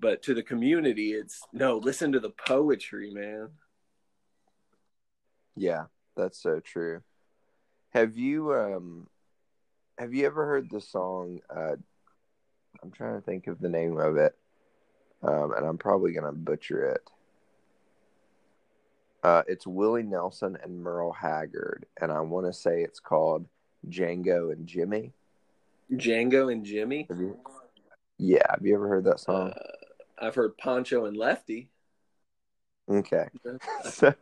But 0.00 0.22
to 0.22 0.34
the 0.34 0.42
community, 0.42 1.12
it's 1.12 1.42
no. 1.52 1.76
Listen 1.76 2.12
to 2.12 2.20
the 2.20 2.30
poetry, 2.30 3.10
man. 3.10 3.50
Yeah, 5.56 5.84
that's 6.16 6.42
so 6.42 6.60
true. 6.60 7.02
Have 7.90 8.16
you 8.16 8.54
um 8.54 9.08
have 9.98 10.14
you 10.14 10.24
ever 10.24 10.46
heard 10.46 10.70
the 10.70 10.80
song 10.80 11.40
uh 11.54 11.76
I'm 12.82 12.92
trying 12.92 13.16
to 13.16 13.20
think 13.20 13.46
of 13.46 13.60
the 13.60 13.68
name 13.68 13.98
of 13.98 14.16
it. 14.16 14.34
Um 15.22 15.52
and 15.54 15.66
I'm 15.66 15.76
probably 15.76 16.12
going 16.12 16.24
to 16.24 16.32
butcher 16.32 16.92
it. 16.92 17.02
Uh 19.22 19.42
it's 19.46 19.66
Willie 19.66 20.02
Nelson 20.02 20.56
and 20.62 20.82
Merle 20.82 21.12
Haggard 21.12 21.86
and 22.00 22.10
I 22.10 22.20
want 22.20 22.46
to 22.46 22.52
say 22.52 22.82
it's 22.82 23.00
called 23.00 23.46
Django 23.88 24.52
and 24.52 24.66
Jimmy. 24.66 25.12
Django 25.92 26.52
and 26.52 26.64
Jimmy? 26.64 27.06
Have 27.08 27.18
you, 27.18 27.38
yeah, 28.18 28.46
have 28.50 28.64
you 28.64 28.74
ever 28.74 28.88
heard 28.88 29.04
that 29.04 29.20
song? 29.20 29.50
Uh, 29.50 30.26
I've 30.26 30.34
heard 30.34 30.56
Pancho 30.56 31.06
and 31.06 31.16
Lefty. 31.16 31.70
Okay. 32.88 33.28
so 33.84 34.14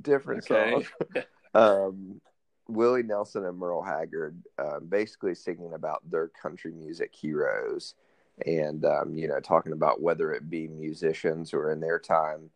different 0.00 0.50
okay. 0.50 0.84
song. 1.14 1.24
um 1.54 2.20
Willie 2.68 3.02
Nelson 3.02 3.44
and 3.44 3.56
Merle 3.56 3.82
Haggard 3.82 4.42
um, 4.58 4.86
basically 4.88 5.34
singing 5.34 5.74
about 5.74 6.02
their 6.10 6.28
country 6.28 6.72
music 6.72 7.14
heroes 7.14 7.94
and, 8.44 8.84
um, 8.84 9.14
you 9.14 9.28
know, 9.28 9.40
talking 9.40 9.72
about 9.72 10.02
whether 10.02 10.32
it 10.32 10.50
be 10.50 10.68
musicians 10.68 11.54
or 11.54 11.70
in 11.70 11.80
their 11.80 11.98
time, 11.98 12.50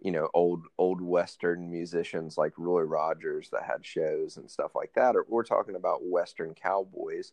you 0.00 0.10
know, 0.10 0.28
old, 0.34 0.64
old 0.78 1.00
Western 1.00 1.70
musicians 1.70 2.38
like 2.38 2.52
Roy 2.56 2.82
Rogers 2.82 3.50
that 3.50 3.64
had 3.64 3.84
shows 3.84 4.36
and 4.36 4.50
stuff 4.50 4.74
like 4.74 4.92
that. 4.94 5.16
Or 5.16 5.26
we're 5.28 5.44
talking 5.44 5.76
about 5.76 6.04
Western 6.04 6.54
cowboys. 6.54 7.32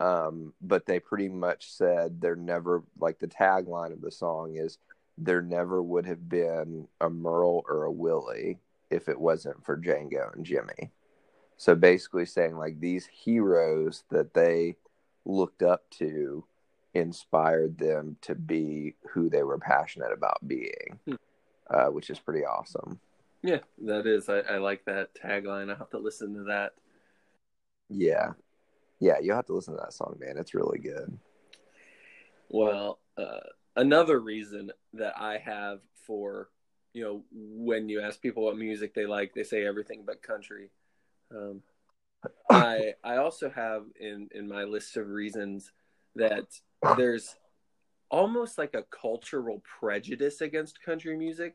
Um, 0.00 0.54
but 0.60 0.86
they 0.86 1.00
pretty 1.00 1.28
much 1.28 1.70
said 1.70 2.20
there 2.20 2.36
never, 2.36 2.82
like 2.98 3.18
the 3.18 3.26
tagline 3.26 3.92
of 3.92 4.00
the 4.00 4.10
song 4.10 4.56
is, 4.56 4.78
there 5.18 5.42
never 5.42 5.82
would 5.82 6.06
have 6.06 6.28
been 6.28 6.88
a 7.00 7.10
Merle 7.10 7.64
or 7.68 7.84
a 7.84 7.92
Willie 7.92 8.58
if 8.90 9.08
it 9.08 9.20
wasn't 9.20 9.64
for 9.64 9.76
Django 9.76 10.34
and 10.34 10.44
Jimmy. 10.44 10.90
So 11.56 11.74
basically 11.74 12.26
saying 12.26 12.56
like 12.56 12.80
these 12.80 13.06
heroes 13.06 14.04
that 14.10 14.34
they 14.34 14.76
looked 15.24 15.62
up 15.62 15.88
to 15.90 16.44
inspired 16.94 17.78
them 17.78 18.16
to 18.22 18.34
be 18.34 18.94
who 19.10 19.30
they 19.30 19.42
were 19.42 19.58
passionate 19.58 20.12
about 20.12 20.46
being, 20.46 20.98
hmm. 21.06 21.14
Uh, 21.72 21.86
which 21.86 22.10
is 22.10 22.18
pretty 22.18 22.44
awesome. 22.44 23.00
Yeah, 23.42 23.58
that 23.84 24.06
is. 24.06 24.28
I, 24.28 24.38
I 24.40 24.58
like 24.58 24.84
that 24.84 25.10
tagline. 25.14 25.72
I 25.72 25.76
have 25.76 25.90
to 25.90 25.98
listen 25.98 26.34
to 26.34 26.44
that. 26.44 26.72
Yeah. 27.88 28.32
Yeah, 29.00 29.18
you'll 29.20 29.36
have 29.36 29.46
to 29.46 29.54
listen 29.54 29.74
to 29.74 29.80
that 29.80 29.92
song, 29.92 30.16
man. 30.20 30.36
It's 30.38 30.54
really 30.54 30.78
good. 30.78 31.18
Well, 32.48 33.00
uh, 33.16 33.40
another 33.74 34.20
reason 34.20 34.70
that 34.92 35.14
I 35.18 35.38
have 35.38 35.80
for, 36.06 36.50
you 36.92 37.02
know, 37.02 37.24
when 37.32 37.88
you 37.88 38.00
ask 38.00 38.20
people 38.20 38.44
what 38.44 38.56
music 38.56 38.94
they 38.94 39.06
like, 39.06 39.34
they 39.34 39.42
say 39.42 39.66
everything 39.66 40.04
but 40.06 40.22
country. 40.22 40.70
Um, 41.34 41.62
I 42.50 42.94
I 43.02 43.16
also 43.16 43.50
have 43.50 43.86
in 43.98 44.28
in 44.32 44.48
my 44.48 44.62
list 44.62 44.96
of 44.96 45.08
reasons 45.08 45.72
that 46.14 46.46
there's 46.96 47.34
almost 48.12 48.58
like 48.58 48.74
a 48.74 48.84
cultural 48.84 49.62
prejudice 49.80 50.40
against 50.42 50.82
country 50.82 51.16
music. 51.16 51.54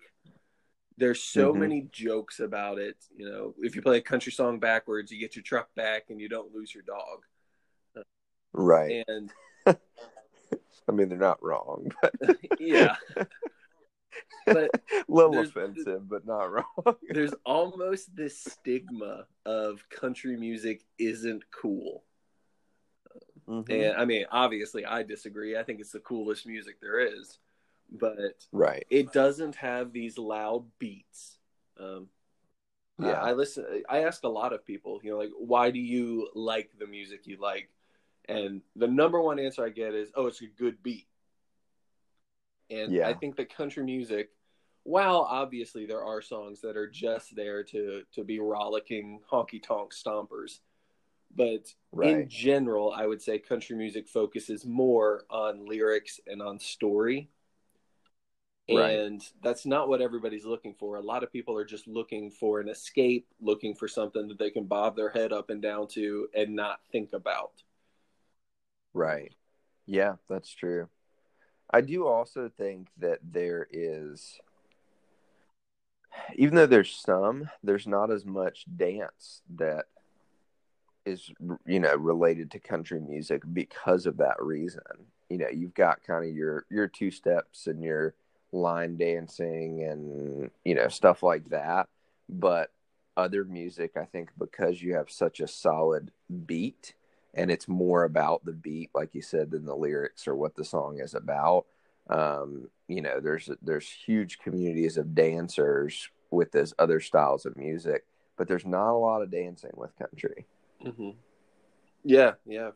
There's 0.97 1.21
so 1.21 1.51
mm-hmm. 1.51 1.59
many 1.59 1.87
jokes 1.91 2.39
about 2.39 2.79
it. 2.79 2.97
You 3.15 3.29
know, 3.29 3.53
if 3.59 3.75
you 3.75 3.83
play 3.83 3.99
a 3.99 4.01
country 4.01 4.31
song 4.31 4.59
backwards, 4.59 5.11
you 5.11 5.19
get 5.19 5.35
your 5.35 5.43
truck 5.43 5.73
back 5.75 6.05
and 6.09 6.19
you 6.19 6.27
don't 6.27 6.53
lose 6.53 6.73
your 6.73 6.83
dog. 6.83 8.05
Right. 8.51 9.05
And 9.07 9.31
I 9.67 10.91
mean, 10.91 11.09
they're 11.09 11.17
not 11.19 11.43
wrong, 11.43 11.91
but 12.01 12.13
yeah. 12.59 12.95
but 14.47 14.71
a 14.73 15.03
little 15.07 15.37
offensive, 15.37 16.09
but 16.09 16.25
not 16.25 16.51
wrong. 16.51 16.95
there's 17.09 17.33
almost 17.45 18.15
this 18.15 18.43
stigma 18.43 19.27
of 19.45 19.87
country 19.89 20.35
music 20.35 20.83
isn't 20.97 21.43
cool. 21.51 22.03
Mm-hmm. 23.49 23.71
And 23.71 23.97
I 23.97 24.05
mean, 24.05 24.25
obviously, 24.31 24.85
I 24.85 25.03
disagree. 25.03 25.57
I 25.57 25.63
think 25.63 25.79
it's 25.79 25.91
the 25.91 25.99
coolest 25.99 26.45
music 26.45 26.81
there 26.81 26.99
is, 26.99 27.39
but 27.91 28.45
right, 28.51 28.85
it 28.89 29.13
doesn't 29.13 29.55
have 29.55 29.93
these 29.93 30.17
loud 30.17 30.65
beats. 30.79 31.37
Um, 31.79 32.07
yeah, 32.99 33.13
I, 33.13 33.29
I 33.29 33.33
listen. 33.33 33.83
I 33.89 34.03
asked 34.03 34.25
a 34.25 34.29
lot 34.29 34.53
of 34.53 34.65
people, 34.65 34.99
you 35.03 35.11
know, 35.11 35.17
like, 35.17 35.31
why 35.37 35.71
do 35.71 35.79
you 35.79 36.29
like 36.35 36.71
the 36.77 36.87
music 36.87 37.21
you 37.25 37.37
like? 37.39 37.69
And 38.27 38.61
the 38.75 38.87
number 38.87 39.21
one 39.21 39.39
answer 39.39 39.65
I 39.65 39.69
get 39.69 39.93
is, 39.93 40.09
oh, 40.15 40.27
it's 40.27 40.41
a 40.41 40.47
good 40.47 40.83
beat. 40.83 41.07
And 42.69 42.91
yeah. 42.91 43.07
I 43.07 43.13
think 43.13 43.37
that 43.37 43.55
country 43.55 43.83
music, 43.83 44.31
while 44.83 45.21
obviously 45.21 45.85
there 45.85 46.03
are 46.03 46.21
songs 46.21 46.59
that 46.61 46.75
are 46.75 46.89
just 46.89 47.35
there 47.35 47.63
to 47.63 48.03
to 48.13 48.23
be 48.25 48.39
rollicking 48.39 49.21
honky 49.31 49.63
tonk 49.63 49.93
stompers, 49.93 50.59
but 51.35 51.73
right. 51.91 52.09
in 52.09 52.29
general, 52.29 52.93
I 52.95 53.05
would 53.05 53.21
say 53.21 53.39
country 53.39 53.75
music 53.75 54.07
focuses 54.07 54.65
more 54.65 55.23
on 55.29 55.65
lyrics 55.65 56.19
and 56.27 56.41
on 56.41 56.59
story. 56.59 57.29
Right. 58.69 58.99
And 58.99 59.21
that's 59.41 59.65
not 59.65 59.87
what 59.87 60.01
everybody's 60.01 60.45
looking 60.45 60.75
for. 60.77 60.97
A 60.97 61.01
lot 61.01 61.23
of 61.23 61.31
people 61.31 61.57
are 61.57 61.63
just 61.63 61.87
looking 61.87 62.29
for 62.29 62.59
an 62.59 62.67
escape, 62.67 63.27
looking 63.39 63.73
for 63.73 63.87
something 63.87 64.27
that 64.27 64.37
they 64.37 64.49
can 64.49 64.65
bob 64.65 64.97
their 64.97 65.09
head 65.09 65.31
up 65.31 65.49
and 65.49 65.61
down 65.61 65.87
to 65.89 66.27
and 66.35 66.53
not 66.53 66.81
think 66.91 67.13
about. 67.13 67.51
Right. 68.93 69.33
Yeah, 69.85 70.15
that's 70.27 70.53
true. 70.53 70.89
I 71.71 71.81
do 71.81 72.07
also 72.07 72.49
think 72.49 72.89
that 72.97 73.19
there 73.23 73.67
is, 73.71 74.39
even 76.35 76.55
though 76.55 76.65
there's 76.65 76.93
some, 76.93 77.49
there's 77.63 77.87
not 77.87 78.11
as 78.11 78.25
much 78.25 78.65
dance 78.75 79.41
that 79.55 79.85
is, 81.07 81.31
you 81.65 81.79
know, 81.79 81.95
related 81.95 82.51
to 82.51 82.59
country 82.59 82.99
music 82.99 83.41
because 83.53 84.05
of 84.05 84.17
that 84.17 84.41
reason. 84.41 84.81
You 85.29 85.39
know, 85.39 85.49
you've 85.49 85.73
got 85.73 86.03
kind 86.03 86.25
of 86.25 86.35
your 86.35 86.65
your 86.69 86.87
two 86.87 87.11
steps 87.11 87.67
and 87.67 87.81
your 87.83 88.13
line 88.51 88.97
dancing 88.97 89.83
and 89.83 90.49
you 90.63 90.75
know 90.75 90.87
stuff 90.87 91.23
like 91.23 91.49
that, 91.49 91.87
but 92.29 92.71
other 93.15 93.43
music, 93.43 93.97
I 93.97 94.05
think, 94.05 94.29
because 94.37 94.81
you 94.81 94.95
have 94.95 95.09
such 95.09 95.39
a 95.39 95.47
solid 95.47 96.11
beat 96.45 96.93
and 97.37 97.51
it's 97.51 97.67
more 97.67 98.03
about 98.03 98.43
the 98.43 98.51
beat, 98.51 98.89
like 98.93 99.13
you 99.13 99.21
said, 99.21 99.51
than 99.51 99.65
the 99.65 99.75
lyrics 99.75 100.27
or 100.27 100.35
what 100.35 100.55
the 100.55 100.65
song 100.65 100.99
is 100.99 101.13
about. 101.13 101.65
Um, 102.09 102.69
you 102.87 103.01
know, 103.01 103.19
there's 103.19 103.49
there's 103.61 103.87
huge 103.87 104.39
communities 104.39 104.97
of 104.97 105.13
dancers 105.13 106.09
with 106.31 106.51
those 106.51 106.73
other 106.79 106.99
styles 106.99 107.45
of 107.45 107.55
music, 107.55 108.05
but 108.37 108.47
there's 108.47 108.65
not 108.65 108.91
a 108.91 108.97
lot 108.97 109.21
of 109.21 109.31
dancing 109.31 109.71
with 109.75 109.97
country. 109.97 110.45
Mm-hmm. 110.85 111.11
Yeah, 112.03 112.33
yeah. 112.45 112.71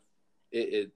It, 0.51 0.73
it 0.73 0.91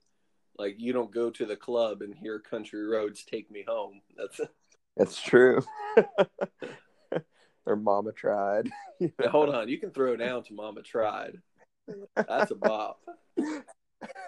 like 0.57 0.75
you 0.77 0.93
don't 0.93 1.13
go 1.13 1.29
to 1.29 1.45
the 1.45 1.55
club 1.55 2.01
and 2.01 2.13
hear 2.13 2.39
"Country 2.39 2.85
Roads 2.85 3.24
Take 3.24 3.51
Me 3.51 3.63
Home." 3.67 4.01
That's 4.17 4.41
that's 4.97 5.21
true. 5.21 5.62
or 7.65 7.75
Mama 7.75 8.12
Tried. 8.12 8.69
You 8.97 9.12
know? 9.19 9.27
Hold 9.27 9.53
on, 9.53 9.67
you 9.67 9.77
can 9.77 9.91
throw 9.91 10.15
down 10.15 10.43
to 10.43 10.53
Mama 10.53 10.81
Tried. 10.81 11.41
That's 12.15 12.51
a 12.51 12.55
bop. 12.55 13.01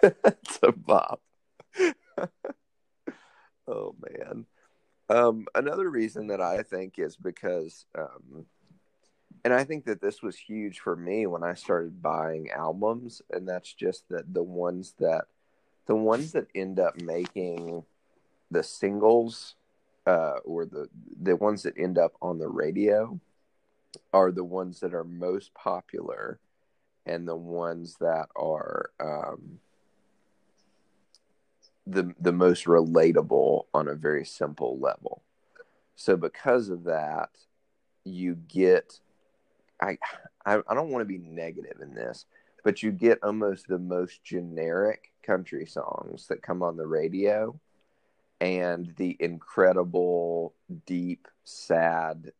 That's 0.02 0.58
a 0.62 0.72
bop. 0.72 1.22
oh 3.66 3.96
man. 3.98 4.44
Um, 5.08 5.46
another 5.54 5.88
reason 5.88 6.26
that 6.26 6.42
I 6.42 6.62
think 6.62 6.98
is 6.98 7.16
because, 7.16 7.86
um, 7.96 8.44
and 9.44 9.52
I 9.54 9.64
think 9.64 9.84
that 9.84 10.00
this 10.00 10.22
was 10.22 10.36
huge 10.36 10.80
for 10.80 10.96
me 10.96 11.26
when 11.26 11.42
I 11.42 11.54
started 11.54 12.02
buying 12.02 12.50
albums, 12.50 13.22
and 13.30 13.48
that's 13.48 13.72
just 13.72 14.08
that 14.08 14.32
the 14.32 14.42
ones 14.42 14.94
that, 14.98 15.26
the 15.86 15.94
ones 15.94 16.32
that 16.32 16.46
end 16.54 16.80
up 16.80 17.00
making 17.00 17.84
the 18.50 18.62
singles, 18.62 19.54
uh, 20.06 20.38
or 20.44 20.64
the 20.64 20.88
the 21.20 21.36
ones 21.36 21.62
that 21.62 21.78
end 21.78 21.98
up 21.98 22.14
on 22.22 22.38
the 22.38 22.48
radio, 22.48 23.20
are 24.12 24.32
the 24.32 24.44
ones 24.44 24.80
that 24.80 24.94
are 24.94 25.04
most 25.04 25.54
popular, 25.54 26.38
and 27.06 27.28
the 27.28 27.36
ones 27.36 27.96
that 28.00 28.28
are 28.36 28.90
um, 29.00 29.60
the 31.86 32.14
the 32.20 32.32
most 32.32 32.64
relatable 32.64 33.64
on 33.74 33.88
a 33.88 33.94
very 33.94 34.24
simple 34.24 34.78
level. 34.78 35.22
So 35.96 36.16
because 36.16 36.68
of 36.68 36.84
that, 36.84 37.30
you 38.04 38.34
get 38.34 39.00
I 39.80 39.98
I, 40.44 40.58
I 40.68 40.74
don't 40.74 40.90
want 40.90 41.02
to 41.02 41.06
be 41.06 41.18
negative 41.18 41.80
in 41.82 41.94
this, 41.94 42.26
but 42.64 42.82
you 42.82 42.92
get 42.92 43.22
almost 43.22 43.68
the 43.68 43.78
most 43.78 44.22
generic 44.24 45.12
country 45.22 45.66
songs 45.66 46.26
that 46.28 46.42
come 46.42 46.62
on 46.62 46.76
the 46.76 46.86
radio 46.86 47.58
and 48.40 48.94
the 48.96 49.16
incredible 49.20 50.54
deep 50.86 51.28
sad 51.44 52.32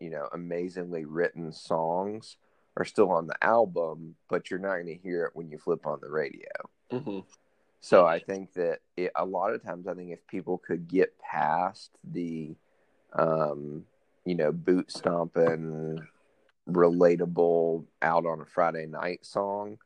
you 0.00 0.10
know 0.10 0.28
amazingly 0.32 1.04
written 1.04 1.52
songs 1.52 2.36
are 2.76 2.84
still 2.84 3.10
on 3.10 3.26
the 3.26 3.44
album 3.44 4.14
but 4.28 4.50
you're 4.50 4.60
not 4.60 4.74
going 4.74 4.86
to 4.86 4.94
hear 4.94 5.24
it 5.24 5.30
when 5.34 5.50
you 5.50 5.58
flip 5.58 5.86
on 5.86 5.98
the 6.02 6.10
radio 6.10 6.50
mm-hmm. 6.92 7.20
So 7.84 8.06
I 8.06 8.18
think 8.18 8.54
that 8.54 8.78
it, 8.96 9.12
a 9.14 9.26
lot 9.26 9.52
of 9.52 9.62
times, 9.62 9.86
I 9.86 9.92
think 9.92 10.10
if 10.10 10.26
people 10.26 10.56
could 10.56 10.88
get 10.88 11.18
past 11.18 11.90
the, 12.02 12.54
um, 13.12 13.84
you 14.24 14.34
know, 14.34 14.52
boot 14.52 14.90
stomping, 14.90 16.00
relatable 16.68 17.84
out 18.02 18.26
on 18.26 18.40
a 18.40 18.46
Friday 18.46 18.86
night 18.86 19.24
song, 19.26 19.78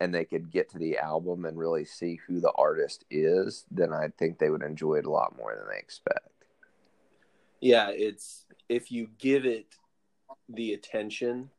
and 0.00 0.14
they 0.14 0.24
could 0.24 0.50
get 0.50 0.70
to 0.70 0.78
the 0.78 0.98
album 0.98 1.44
and 1.44 1.58
really 1.58 1.84
see 1.84 2.20
who 2.26 2.40
the 2.40 2.52
artist 2.52 3.04
is, 3.10 3.64
then 3.70 3.92
I 3.92 4.08
think 4.18 4.38
they 4.38 4.50
would 4.50 4.62
enjoy 4.62 4.96
it 4.96 5.06
a 5.06 5.10
lot 5.10 5.36
more 5.36 5.54
than 5.56 5.68
they 5.70 5.78
expect. 5.78 6.28
Yeah, 7.60 7.90
it's 7.90 8.46
if 8.68 8.90
you 8.92 9.08
give 9.18 9.46
it 9.46 9.66
the 10.48 10.74
attention 10.74 11.50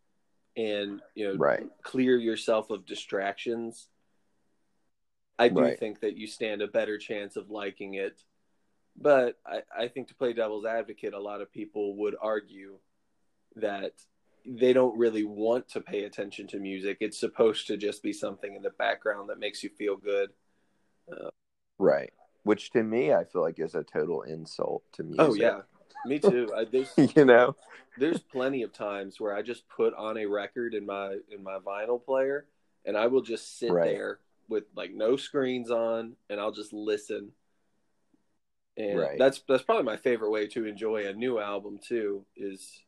and 0.56 1.02
you 1.16 1.28
know 1.28 1.38
right. 1.40 1.68
clear 1.82 2.18
yourself 2.18 2.70
of 2.70 2.86
distractions 2.86 3.88
I 5.38 5.50
do 5.50 5.56
Right. 5.56 5.80
think 5.80 6.00
that 6.02 6.16
you 6.18 6.28
stand 6.28 6.62
a 6.62 6.68
better 6.68 6.98
chance 6.98 7.36
of 7.36 7.50
liking 7.50 7.96
it. 7.96 8.24
But 8.98 9.38
I, 9.46 9.62
I 9.78 9.88
think 9.90 10.08
to 10.08 10.16
play 10.16 10.32
devil's 10.32 10.66
advocate, 10.66 11.14
a 11.14 11.20
lot 11.20 11.42
of 11.42 11.52
people 11.52 11.96
would 11.98 12.16
argue 12.22 12.78
that 13.58 13.94
they 14.46 14.74
don't 14.74 14.98
really 14.98 15.24
want 15.24 15.68
to 15.70 15.82
pay 15.82 16.04
attention 16.04 16.48
to 16.48 16.60
music. 16.60 16.98
It's 17.02 17.20
supposed 17.20 17.68
to 17.68 17.78
just 17.78 18.04
be 18.04 18.14
something 18.14 18.56
in 18.56 18.62
the 18.62 18.70
background 18.72 19.30
that 19.30 19.40
makes 19.40 19.64
you 19.64 19.70
feel 19.70 19.96
good. 19.96 20.30
Right. 21.78 22.12
Which 22.44 22.72
to 22.72 22.84
me, 22.84 23.12
I 23.14 23.24
feel 23.26 23.42
like 23.42 23.60
is 23.60 23.76
a 23.76 23.84
total 23.84 24.22
insult 24.22 24.84
to 24.94 25.04
music. 25.04 25.20
Oh 25.20 25.34
yeah, 25.34 25.62
me 26.06 26.20
too. 26.20 26.52
I, 26.56 26.66
there's 26.66 26.92
you 27.16 27.26
know? 27.26 27.56
there's 27.98 28.20
plenty 28.20 28.62
of 28.62 28.72
times 28.72 29.20
where 29.20 29.36
I 29.36 29.42
just 29.42 29.68
put 29.68 29.94
on 29.96 30.18
a 30.18 30.26
record 30.26 30.74
in 30.74 30.86
my 30.86 31.18
in 31.32 31.44
my 31.44 31.58
vinyl 31.60 32.04
player, 32.04 32.46
and 32.86 32.96
I 32.96 33.08
will 33.08 33.22
just 33.22 33.58
sit 33.58 33.72
Right. 33.72 33.92
there 33.92 34.20
with 34.48 34.66
like 34.76 34.94
no 34.94 35.16
screens 35.16 35.72
on, 35.72 36.14
and 36.30 36.40
I'll 36.40 36.52
just 36.52 36.72
listen. 36.72 37.32
And 38.78 39.00
Right. 39.00 39.18
that's 39.18 39.42
that's 39.48 39.64
probably 39.64 39.86
my 39.86 39.98
favorite 39.98 40.32
way 40.32 40.48
to 40.48 40.66
enjoy 40.66 41.08
a 41.08 41.14
new 41.14 41.40
album 41.40 41.80
too. 41.82 42.26
Is 42.36 42.82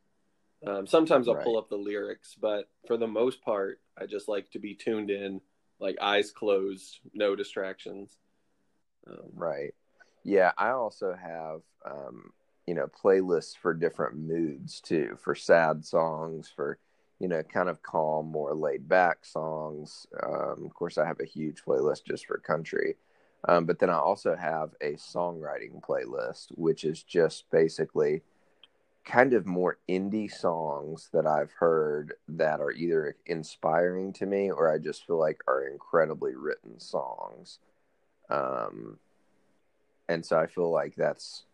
um, 0.66 0.88
sometimes 0.88 1.28
I'll 1.28 1.36
pull 1.36 1.58
up 1.58 1.70
the 1.70 1.78
lyrics, 1.78 2.36
but 2.40 2.70
for 2.88 2.98
the 2.98 3.08
most 3.08 3.42
part, 3.42 3.80
I 3.98 4.06
just 4.06 4.28
like 4.28 4.50
to 4.52 4.60
be 4.60 4.74
tuned 4.74 5.10
in, 5.12 5.42
like 5.80 5.98
eyes 6.02 6.32
closed, 6.32 7.00
no 7.14 7.36
distractions. 7.36 8.18
Um, 9.08 9.30
Right. 9.34 9.74
Yeah, 10.24 10.52
I 10.58 10.70
also 10.72 11.14
have 11.14 11.62
um, 11.86 12.32
you 12.66 12.74
know, 12.74 12.88
playlists 12.88 13.58
for 13.58 13.74
different 13.74 14.18
moods 14.18 14.82
too, 14.82 15.18
for 15.24 15.34
sad 15.34 15.86
songs, 15.86 16.52
for 16.54 16.78
you 17.20 17.28
know, 17.28 17.42
kind 17.42 17.70
of 17.70 17.82
calm, 17.82 18.28
more 18.28 18.54
laid 18.54 18.88
back 18.88 19.26
songs. 19.26 20.06
Um, 20.22 20.66
of 20.66 20.74
course, 20.76 21.00
I 21.00 21.06
have 21.06 21.20
a 21.20 21.26
huge 21.26 21.64
playlist 21.66 22.06
just 22.06 22.28
for 22.28 22.38
country. 22.38 22.96
Um, 23.48 23.66
but 23.66 23.80
then 23.80 23.90
I 23.90 23.98
also 23.98 24.36
have 24.36 24.72
a 24.82 24.94
songwriting 24.94 25.82
playlist, 25.82 26.48
which 26.52 26.84
is 26.84 27.02
just 27.02 27.50
basically 27.50 28.22
kind 29.08 29.34
of 29.34 29.46
more 29.46 29.78
indie 29.90 30.30
songs 30.30 31.10
that 31.14 31.26
I've 31.26 31.52
heard 31.52 32.16
that 32.28 32.60
are 32.60 32.72
either 32.72 33.16
inspiring 33.26 34.12
to 34.14 34.26
me 34.26 34.52
or 34.52 34.72
I 34.72 34.80
just 34.80 35.08
feel 35.08 35.18
like 35.18 35.42
are 35.48 35.66
incredibly 35.66 36.36
written 36.36 36.78
songs. 36.80 37.60
Um, 38.30 39.00
and 40.10 40.26
so 40.26 40.38
I 40.38 40.48
feel 40.48 40.70
like 40.72 40.96
that's 40.96 41.46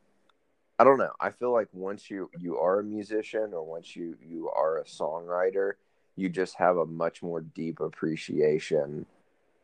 I 0.79 0.83
don't 0.83 0.97
know. 0.97 1.13
I 1.19 1.29
feel 1.29 1.53
like 1.53 1.67
once 1.71 2.09
you 2.09 2.31
you 2.39 2.57
are 2.57 2.79
a 2.79 2.83
musician 2.83 3.53
or 3.53 3.63
once 3.63 3.95
you 3.95 4.17
you 4.19 4.49
are 4.49 4.79
a 4.79 4.85
songwriter, 4.85 5.73
you 6.15 6.29
just 6.29 6.55
have 6.55 6.77
a 6.77 6.85
much 6.87 7.21
more 7.21 7.41
deep 7.41 7.79
appreciation 7.79 9.05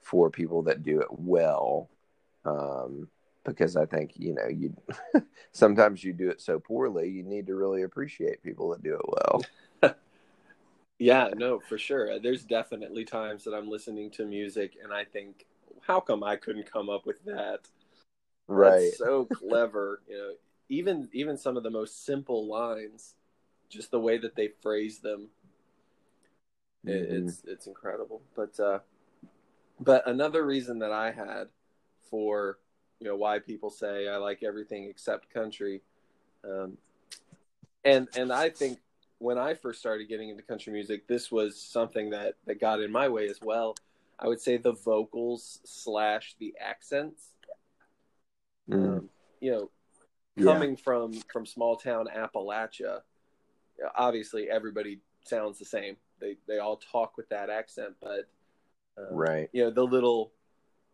for 0.03 0.29
people 0.29 0.61
that 0.63 0.83
do 0.83 1.01
it 1.01 1.07
well. 1.11 1.89
Um, 2.45 3.09
because 3.45 3.75
I 3.75 3.85
think 3.85 4.13
you 4.15 4.33
know 4.35 4.47
you 4.47 4.75
sometimes 5.51 6.03
you 6.03 6.13
do 6.13 6.29
it 6.29 6.41
so 6.41 6.59
poorly, 6.59 7.09
you 7.09 7.23
need 7.23 7.47
to 7.47 7.55
really 7.55 7.83
appreciate 7.83 8.43
people 8.43 8.69
that 8.71 8.83
do 8.83 8.95
it 8.95 9.05
well. 9.07 9.49
Yeah, 10.97 11.29
no, 11.35 11.59
for 11.59 11.77
sure. 11.77 12.19
There's 12.19 12.43
definitely 12.43 13.05
times 13.05 13.43
that 13.45 13.53
I'm 13.53 13.69
listening 13.69 14.11
to 14.11 14.25
music 14.25 14.73
and 14.83 14.93
I 14.93 15.05
think, 15.05 15.45
how 15.81 15.99
come 16.01 16.23
I 16.23 16.35
couldn't 16.35 16.71
come 16.71 16.89
up 16.89 17.05
with 17.05 17.23
that? 17.25 17.59
Right. 18.47 18.91
That's 18.91 18.97
so 18.97 19.25
clever. 19.25 20.01
You 20.07 20.17
know, 20.17 20.33
even 20.69 21.09
even 21.13 21.37
some 21.37 21.57
of 21.57 21.63
the 21.63 21.69
most 21.69 22.05
simple 22.05 22.47
lines, 22.47 23.15
just 23.69 23.91
the 23.91 23.99
way 23.99 24.17
that 24.17 24.35
they 24.35 24.49
phrase 24.61 24.99
them, 24.99 25.29
it, 26.85 26.91
Mhm. 27.11 27.27
it's 27.27 27.43
it's 27.45 27.67
incredible. 27.67 28.21
But 28.35 28.59
uh, 28.59 28.79
but 29.79 30.07
another 30.07 30.45
reason 30.45 30.79
that 30.79 30.91
I 30.91 31.11
had 31.11 31.49
for 32.09 32.59
you 32.99 33.07
know 33.07 33.15
why 33.15 33.39
people 33.39 33.69
say 33.69 34.07
I 34.07 34.17
like 34.17 34.43
everything 34.43 34.85
except 34.85 35.33
country, 35.33 35.81
um, 36.43 36.77
and 37.83 38.07
and 38.15 38.31
I 38.31 38.49
think 38.49 38.79
when 39.19 39.37
I 39.37 39.53
first 39.53 39.79
started 39.79 40.07
getting 40.09 40.29
into 40.29 40.43
country 40.43 40.71
music, 40.73 41.07
this 41.07 41.31
was 41.31 41.59
something 41.59 42.09
that 42.11 42.35
that 42.45 42.59
got 42.59 42.81
in 42.81 42.91
my 42.91 43.07
way 43.09 43.27
as 43.29 43.39
well. 43.41 43.75
I 44.19 44.27
would 44.27 44.41
say 44.41 44.57
the 44.57 44.73
vocals 44.73 45.59
slash 45.63 46.35
the 46.39 46.53
accents. 46.59 47.29
Mm. 48.69 48.97
Um, 48.97 49.09
you 49.39 49.51
know, 49.51 49.71
Yeah. 50.35 50.43
coming 50.43 50.75
from 50.75 51.13
from 51.31 51.45
small 51.45 51.75
town 51.77 52.07
Appalachia, 52.13 53.01
obviously 53.95 54.49
everybody 54.49 54.99
sounds 55.23 55.57
the 55.57 55.65
same. 55.65 55.95
They 56.19 56.37
they 56.47 56.59
all 56.59 56.77
talk 56.77 57.15
with 57.15 57.29
that 57.29 57.49
accent, 57.49 57.95
but 58.01 58.27
uh, 58.97 59.13
Right. 59.13 59.49
you 59.53 59.63
know 59.63 59.69
the 59.71 59.85
little 59.85 60.33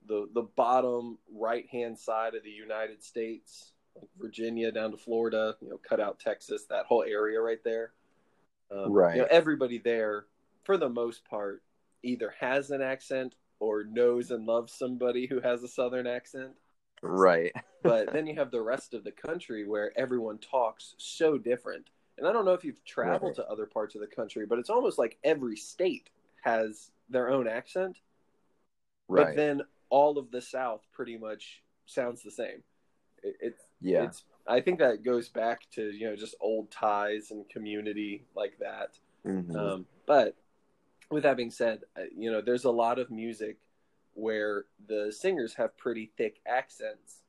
the 0.08 0.28
the 0.34 0.44
bottom 0.44 1.18
right 1.34 1.68
hand 1.70 1.98
side 1.98 2.36
of 2.36 2.44
the 2.44 2.50
United 2.50 3.04
States, 3.04 3.72
like 3.96 4.10
Virginia 4.20 4.72
down 4.72 4.91
to 4.91 4.98
Florida, 4.98 5.56
you 5.62 5.70
know, 5.70 5.80
cut 5.88 6.00
out 6.00 6.20
Texas, 6.20 6.65
that 6.70 6.86
whole 6.86 7.04
area 7.04 7.39
right 7.41 7.63
there. 7.63 7.94
Um, 8.72 8.91
Right. 8.91 9.15
You 9.15 9.22
know, 9.24 9.28
everybody 9.32 9.78
there, 9.78 10.26
for 10.63 10.78
the 10.78 10.89
most 10.89 11.24
part, 11.26 11.62
either 12.04 12.34
has 12.39 12.72
an 12.72 12.82
accent 12.82 13.36
or 13.60 13.84
knows 13.84 14.32
and 14.32 14.46
loves 14.46 14.74
somebody 14.74 15.28
who 15.28 15.39
has 15.39 15.63
a 15.63 15.68
Southern 15.68 16.08
accent. 16.08 16.52
Right. 17.02 17.54
But 17.84 18.12
then 18.12 18.26
you 18.26 18.34
have 18.38 18.50
the 18.50 18.63
rest 18.63 18.96
of 18.96 19.04
the 19.04 19.12
country 19.12 19.68
where 19.68 19.91
everyone 19.96 20.39
talks 20.39 20.96
so 20.98 21.38
different. 21.38 21.91
And 22.18 22.28
I 22.28 22.34
don't 22.34 22.44
know 22.44 22.54
if 22.54 22.63
you've 22.63 22.84
traveled 22.84 23.38
Right. 23.38 23.46
to 23.46 23.48
other 23.52 23.68
parts 23.68 23.94
of 23.94 24.02
the 24.02 24.08
country, 24.08 24.48
but 24.48 24.58
it's 24.58 24.72
almost 24.72 24.98
like 24.98 25.20
every 25.24 25.56
state 25.56 26.10
has 26.44 26.89
their 27.10 27.30
own 27.30 27.48
accent. 27.48 28.00
right. 29.08 29.28
but 29.28 29.36
then 29.36 29.62
all 29.95 30.17
of 30.17 30.29
the 30.29 30.41
South 30.41 30.81
pretty 30.91 31.17
much 31.17 31.63
sounds 31.86 32.21
the 32.21 32.29
same. 32.29 32.62
It, 33.23 33.38
it's 33.39 33.63
yeah, 33.79 34.03
it's 34.03 34.25
I 34.45 34.60
think 34.60 34.79
that 34.79 35.05
goes 35.05 35.29
back 35.29 35.62
to 35.75 35.89
you 35.89 36.10
know 36.10 36.17
just 36.17 36.36
old 36.41 36.69
ties 36.69 37.31
and 37.31 37.47
community 37.47 38.25
like 38.36 38.58
that. 38.60 38.99
Mhm. 39.25 39.55
Um, 39.55 39.86
but 40.05 40.36
with 41.10 41.23
that 41.23 41.38
being 41.38 41.49
said, 41.49 41.84
uh, 41.97 42.01
you 42.13 42.29
know, 42.29 42.41
there's 42.41 42.65
a 42.65 42.71
lot 42.71 42.99
of 42.99 43.10
music 43.10 43.55
where 44.15 44.65
the 44.86 45.13
singers 45.17 45.53
have 45.53 45.77
pretty 45.77 46.12
thick 46.17 46.41
accents. 46.45 47.21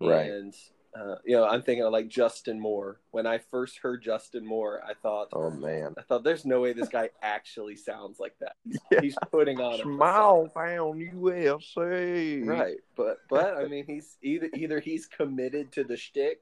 Right. 0.00 0.30
And, 0.30 0.54
uh, 0.98 1.16
you 1.24 1.36
know, 1.36 1.46
I'm 1.46 1.62
thinking 1.62 1.84
of 1.84 1.92
like 1.92 2.08
Justin 2.08 2.58
Moore. 2.58 3.00
When 3.10 3.26
I 3.26 3.38
first 3.38 3.78
heard 3.78 4.02
Justin 4.02 4.44
Moore, 4.44 4.80
I 4.86 4.94
thought, 4.94 5.28
oh 5.32 5.50
man, 5.50 5.94
I 5.98 6.02
thought, 6.02 6.24
there's 6.24 6.44
no 6.44 6.60
way 6.60 6.72
this 6.72 6.88
guy 6.88 7.10
actually 7.22 7.76
sounds 7.76 8.18
like 8.18 8.34
that. 8.40 8.56
Yeah. 8.90 9.00
He's 9.02 9.16
putting 9.30 9.60
on 9.60 9.74
a 9.74 9.82
small 9.82 10.48
town 10.48 10.98
USA, 10.98 12.40
Right, 12.40 12.78
but 12.96 13.18
but 13.28 13.56
I 13.56 13.66
mean, 13.66 13.84
he's 13.86 14.16
either 14.22 14.48
either 14.54 14.80
he's 14.80 15.06
committed 15.06 15.72
to 15.72 15.84
the 15.84 15.96
shtick, 15.96 16.40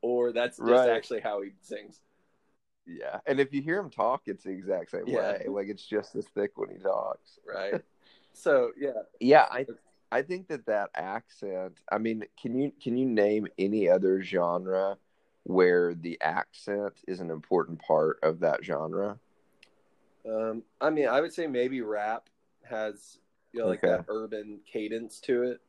or 0.00 0.32
that's 0.32 0.58
just 0.58 0.68
Right. 0.68 0.88
actually 0.90 1.20
how 1.20 1.42
he 1.42 1.50
sings. 1.60 2.00
Yeah, 2.86 3.20
and 3.26 3.38
if 3.40 3.52
you 3.52 3.60
hear 3.60 3.78
him 3.78 3.90
talk, 3.90 4.22
it's 4.26 4.44
the 4.44 4.50
exact 4.50 4.90
same 4.92 5.06
Yeah. 5.06 5.32
way. 5.32 5.44
Like 5.48 5.68
it's 5.68 5.84
just 5.84 6.14
as 6.16 6.26
thick 6.28 6.52
when 6.56 6.70
he 6.70 6.78
talks. 6.78 7.38
Right. 7.46 7.82
so 8.32 8.70
yeah, 8.78 8.92
Yeah, 9.20 9.46
I 9.50 9.66
I 10.10 10.22
think 10.22 10.48
that 10.48 10.66
that 10.66 10.90
accent. 10.94 11.80
I 11.90 11.98
mean, 11.98 12.24
can 12.40 12.58
you 12.58 12.72
can 12.82 12.96
you 12.96 13.06
name 13.06 13.48
any 13.58 13.88
other 13.88 14.22
genre 14.22 14.98
where 15.44 15.94
the 15.94 16.20
accent 16.20 16.94
is 17.06 17.20
an 17.20 17.30
important 17.30 17.80
part 17.80 18.18
of 18.22 18.40
that 18.40 18.64
genre? 18.64 19.18
Um, 20.26 20.62
I 20.80 20.90
mean, 20.90 21.08
I 21.08 21.20
would 21.20 21.32
say 21.32 21.46
maybe 21.46 21.80
rap 21.80 22.28
has 22.64 23.18
you 23.52 23.60
know 23.60 23.66
like 23.66 23.84
Okay. 23.84 23.84
that 23.84 24.04
urban 24.08 24.60
cadence 24.70 25.20
to 25.20 25.42
it, 25.44 25.60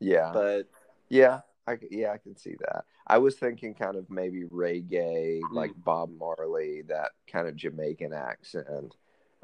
Yeah, 0.00 0.32
but 0.32 0.68
yeah, 1.08 1.42
I 1.66 1.78
yeah 1.90 2.12
I 2.12 2.18
can 2.18 2.36
see 2.36 2.56
that. 2.60 2.84
I 3.06 3.18
was 3.18 3.36
thinking 3.36 3.74
kind 3.74 3.96
of 3.96 4.10
maybe 4.10 4.44
reggae, 4.44 5.48
Mm. 5.52 5.52
like 5.52 5.72
Bob 5.76 6.10
Marley, 6.18 6.82
that 6.88 7.12
kind 7.26 7.48
of 7.48 7.56
Jamaican 7.56 8.12
accent. 8.12 8.96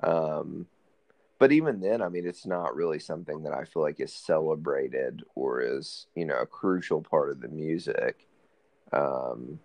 Um, 0.03 0.67
but 1.41 1.53
even 1.53 1.81
then, 1.81 2.03
I 2.03 2.11
mean, 2.11 2.27
it's 2.27 2.47
not 2.47 2.77
really 2.77 2.99
something 3.01 3.45
that 3.45 3.55
I 3.55 3.65
feel 3.65 3.83
like 3.83 3.99
is 3.99 4.15
celebrated 4.15 5.23
or 5.35 5.63
is 5.63 6.07
you 6.15 6.27
know 6.27 6.37
a 6.39 6.47
crucial 6.47 7.01
part 7.01 7.31
of 7.31 7.41
the 7.41 7.49
music. 7.49 8.29
Um, 8.93 9.59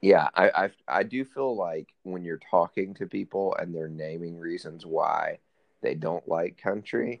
yeah, 0.00 0.28
I, 0.34 0.50
I 0.50 0.70
I 0.88 1.02
do 1.02 1.24
feel 1.24 1.56
like 1.56 1.88
when 2.04 2.22
you're 2.24 2.40
talking 2.50 2.94
to 2.94 3.06
people 3.06 3.56
and 3.58 3.74
they're 3.74 3.88
naming 3.88 4.38
reasons 4.38 4.86
why 4.86 5.40
they 5.82 5.96
don't 5.96 6.28
like 6.28 6.56
country, 6.56 7.20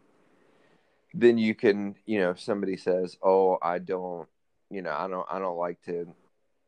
then 1.12 1.36
you 1.36 1.54
can, 1.54 1.96
you 2.06 2.20
know, 2.20 2.30
if 2.30 2.40
somebody 2.40 2.76
says, 2.76 3.18
"Oh, 3.20 3.58
I 3.60 3.80
don't, 3.80 4.28
you 4.70 4.80
know, 4.82 4.92
I 4.92 5.08
don't 5.08 5.26
I 5.28 5.40
don't 5.40 5.58
like 5.58 5.82
to 5.86 6.06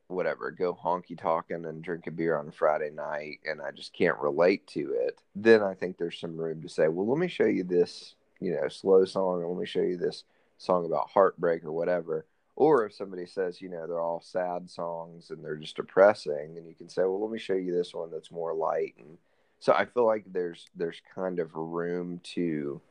whatever, 0.09 0.51
go 0.51 0.73
honky 0.73 1.17
talking 1.17 1.65
and 1.65 1.83
drink 1.83 2.07
a 2.07 2.11
beer 2.11 2.37
on 2.37 2.47
a 2.47 2.51
Friday 2.51 2.89
night 2.91 3.39
and 3.45 3.61
I 3.61 3.71
just 3.71 3.93
can't 3.93 4.19
relate 4.19 4.67
to 4.67 4.93
it." 4.93 5.21
Then 5.35 5.61
I 5.63 5.73
think 5.73 5.97
there's 5.97 6.19
some 6.19 6.37
room 6.37 6.61
to 6.61 6.69
say, 6.69 6.87
"Well, 6.87 7.07
let 7.07 7.17
me 7.19 7.27
show 7.27 7.45
you 7.45 7.63
this, 7.63 8.15
you 8.39 8.53
know, 8.55 8.67
slow 8.67 9.05
song 9.05 9.41
or 9.43 9.47
let 9.47 9.59
me 9.59 9.65
show 9.65 9.81
you 9.81 9.97
this 9.97 10.23
song 10.57 10.85
about 10.85 11.09
heartbreak 11.09 11.63
or 11.63 11.71
whatever." 11.71 12.25
Or 12.55 12.85
if 12.85 12.93
somebody 12.93 13.25
says, 13.25 13.61
you 13.61 13.69
know, 13.69 13.87
they're 13.87 14.01
all 14.01 14.19
sad 14.21 14.69
songs 14.69 15.29
and 15.31 15.43
they're 15.43 15.55
just 15.55 15.77
depressing, 15.77 16.55
then 16.55 16.65
you 16.65 16.75
can 16.75 16.89
say, 16.89 17.03
well, 17.03 17.21
let 17.21 17.31
me 17.31 17.39
show 17.39 17.53
you 17.53 17.73
this 17.73 17.93
one 17.93 18.11
that's 18.11 18.31
more 18.31 18.53
light. 18.53 18.95
And 18.99 19.17
so 19.59 19.73
I 19.73 19.85
feel 19.85 20.05
like 20.05 20.25
there's 20.27 20.69
there's 20.75 21.01
kind 21.15 21.39
of 21.39 21.55
room 21.55 22.19
to 22.35 22.81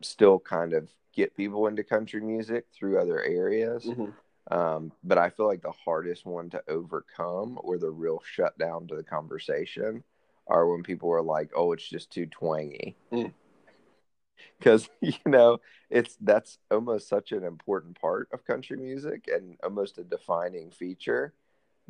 still 0.00 0.38
kind 0.38 0.72
of 0.74 0.88
get 1.12 1.36
people 1.36 1.66
into 1.66 1.84
country 1.84 2.20
music 2.20 2.66
through 2.72 3.00
other 3.00 3.22
areas. 3.22 3.84
mhm. 3.84 4.14
Um, 4.50 4.92
but 5.02 5.18
I 5.18 5.30
feel 5.30 5.46
like 5.46 5.62
the 5.62 5.72
hardest 5.72 6.26
one 6.26 6.50
to 6.50 6.62
overcome 6.68 7.58
or 7.62 7.78
the 7.78 7.90
real 7.90 8.22
shutdown 8.24 8.86
to 8.88 8.96
the 8.96 9.02
conversation 9.02 10.04
are 10.46 10.68
when 10.70 10.82
people 10.82 11.10
are 11.12 11.22
like, 11.22 11.50
"Oh, 11.56 11.72
it's 11.72 11.88
just 11.88 12.10
too 12.10 12.26
twangy," 12.26 12.96
Mm. 13.12 13.32
because 14.58 14.88
you 15.00 15.14
know 15.24 15.60
it's 15.90 16.16
that's 16.20 16.58
almost 16.70 17.08
such 17.08 17.32
an 17.32 17.44
important 17.44 17.98
part 18.00 18.28
of 18.32 18.44
country 18.44 18.76
music 18.76 19.28
and 19.32 19.56
almost 19.62 19.98
a 19.98 20.04
defining 20.04 20.70
feature 20.70 21.32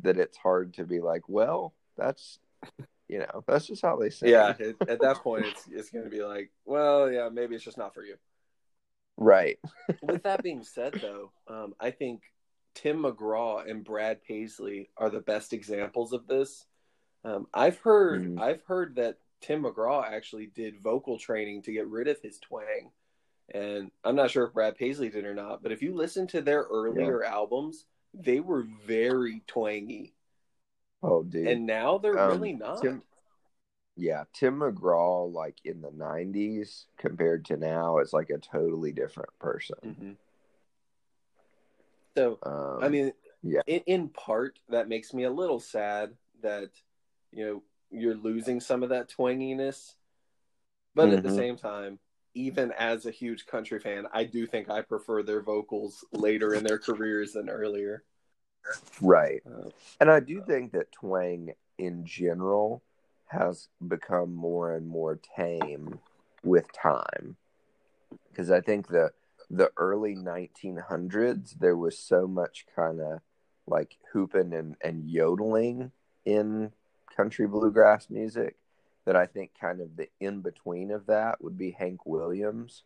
that 0.01 0.17
it's 0.17 0.37
hard 0.37 0.73
to 0.75 0.85
be 0.85 1.01
like, 1.01 1.27
"Well, 1.27 1.73
that's 1.97 2.39
you 3.09 3.19
know 3.19 3.43
that's 3.47 3.67
just 3.67 3.81
how 3.81 3.97
they 3.97 4.09
sing." 4.09 4.29
yeah. 4.29 4.53
It, 4.57 4.77
at 4.87 5.01
that 5.01 5.21
point, 5.21 5.45
it's 5.45 5.67
it's 5.69 5.89
going 5.89 6.05
to 6.05 6.11
be 6.11 6.23
like, 6.23 6.51
well, 6.65 7.11
yeah, 7.11 7.29
maybe 7.29 7.55
it's 7.55 7.65
just 7.65 7.77
not 7.77 7.93
for 7.93 8.03
you. 8.03 8.15
right. 9.17 9.59
With 10.01 10.23
that 10.23 10.43
being 10.43 10.63
said, 10.63 10.93
though, 11.01 11.31
um, 11.47 11.73
I 11.79 11.91
think 11.91 12.21
Tim 12.75 13.03
McGraw 13.03 13.67
and 13.69 13.83
Brad 13.83 14.21
Paisley 14.23 14.89
are 14.97 15.09
the 15.09 15.21
best 15.21 15.53
examples 15.53 16.13
of 16.13 16.27
this. 16.27 16.67
Um, 17.23 17.47
I've 17.53 17.79
heard 17.79 18.21
Mhm. 18.23 18.39
I've 18.39 18.61
heard 18.63 18.95
that 18.95 19.17
Tim 19.41 19.63
McGraw 19.63 20.03
actually 20.05 20.47
did 20.47 20.81
vocal 20.81 21.17
training 21.17 21.63
to 21.63 21.71
get 21.71 21.87
rid 21.87 22.07
of 22.07 22.21
his 22.21 22.37
twang, 22.39 22.91
and 23.49 23.91
I'm 24.03 24.15
not 24.15 24.29
sure 24.29 24.45
if 24.45 24.53
Brad 24.53 24.75
Paisley 24.75 25.09
did 25.09 25.25
or 25.25 25.33
not. 25.33 25.63
But 25.63 25.71
if 25.71 25.81
you 25.81 25.93
listen 25.95 26.27
to 26.27 26.41
their 26.41 26.63
earlier 26.63 27.23
albums, 27.23 27.85
they 28.13 28.39
were 28.39 28.63
very 28.85 29.41
twangy, 29.47 30.13
Oh, 31.01 31.23
dude. 31.23 31.47
and 31.47 31.65
now 31.65 31.97
they're 31.97 32.17
Um, 32.19 32.29
really 32.31 32.53
not. 32.53 32.81
Tim- 32.81 33.03
Yeah, 33.97 34.25
Tim 34.33 34.59
McGraw, 34.59 35.31
like 35.31 35.63
in 35.63 35.79
the 35.79 35.91
'90s 35.91 36.85
compared 36.97 37.45
to 37.45 37.55
now, 37.55 37.99
is 37.99 38.11
like 38.11 38.29
a 38.29 38.37
totally 38.37 38.91
different 38.91 39.29
person. 39.39 39.77
Mhm. 39.81 40.17
So 42.15 42.39
Um, 42.43 42.83
I 42.83 42.89
mean, 42.89 43.11
yeah. 43.43 43.61
In, 43.67 43.81
in 43.85 44.09
part, 44.09 44.59
that 44.69 44.89
makes 44.89 45.13
me 45.13 45.23
a 45.23 45.31
little 45.31 45.59
sad 45.59 46.13
that 46.41 46.69
you 47.31 47.45
know 47.45 47.63
you're 47.91 48.15
losing 48.15 48.59
some 48.59 48.83
of 48.83 48.89
that 48.89 49.09
twanginess, 49.09 49.95
but 50.93 51.09
at 51.09 51.23
the 51.23 51.29
Mhm. 51.29 51.35
same 51.35 51.57
time, 51.57 51.99
even 52.33 52.71
as 52.73 53.05
a 53.05 53.11
huge 53.11 53.45
country 53.45 53.79
fan, 53.79 54.07
I 54.13 54.23
do 54.23 54.45
think 54.45 54.69
I 54.69 54.81
prefer 54.81 55.23
their 55.23 55.41
vocals 55.41 56.03
later 56.11 56.53
in 56.53 56.63
their 56.63 56.79
careers 56.79 57.33
than 57.33 57.49
earlier. 57.49 58.03
right, 59.01 59.41
Uh, 59.45 59.69
and 59.99 60.09
I 60.11 60.19
do 60.19 60.41
think 60.41 60.71
that 60.71 60.91
twang 60.91 61.53
in 61.77 62.05
general 62.05 62.81
has 63.27 63.69
become 63.87 64.33
more 64.33 64.73
and 64.75 64.87
more 64.87 65.19
tame 65.35 65.99
with 66.43 66.71
time, 66.73 67.37
because 68.29 68.51
I 68.51 68.61
think 68.61 68.87
the 68.87 69.11
the 69.49 69.71
early 69.77 70.15
1900s 70.15 71.59
there 71.59 71.77
was 71.77 71.97
so 71.97 72.27
much 72.27 72.65
kind 72.75 72.99
of 73.01 73.19
like 73.67 73.97
hooping 74.13 74.53
and, 74.53 74.75
and 74.83 75.09
yodeling 75.09 75.91
in 76.25 76.71
country 77.15 77.47
bluegrass 77.47 78.09
music 78.09 78.55
that 79.05 79.15
I 79.15 79.25
think 79.25 79.51
kind 79.59 79.81
of 79.81 79.95
the 79.95 80.09
in 80.19 80.41
between 80.41 80.91
of 80.91 81.05
that 81.07 81.41
would 81.43 81.57
be 81.57 81.71
Hank 81.71 82.05
Williams, 82.05 82.83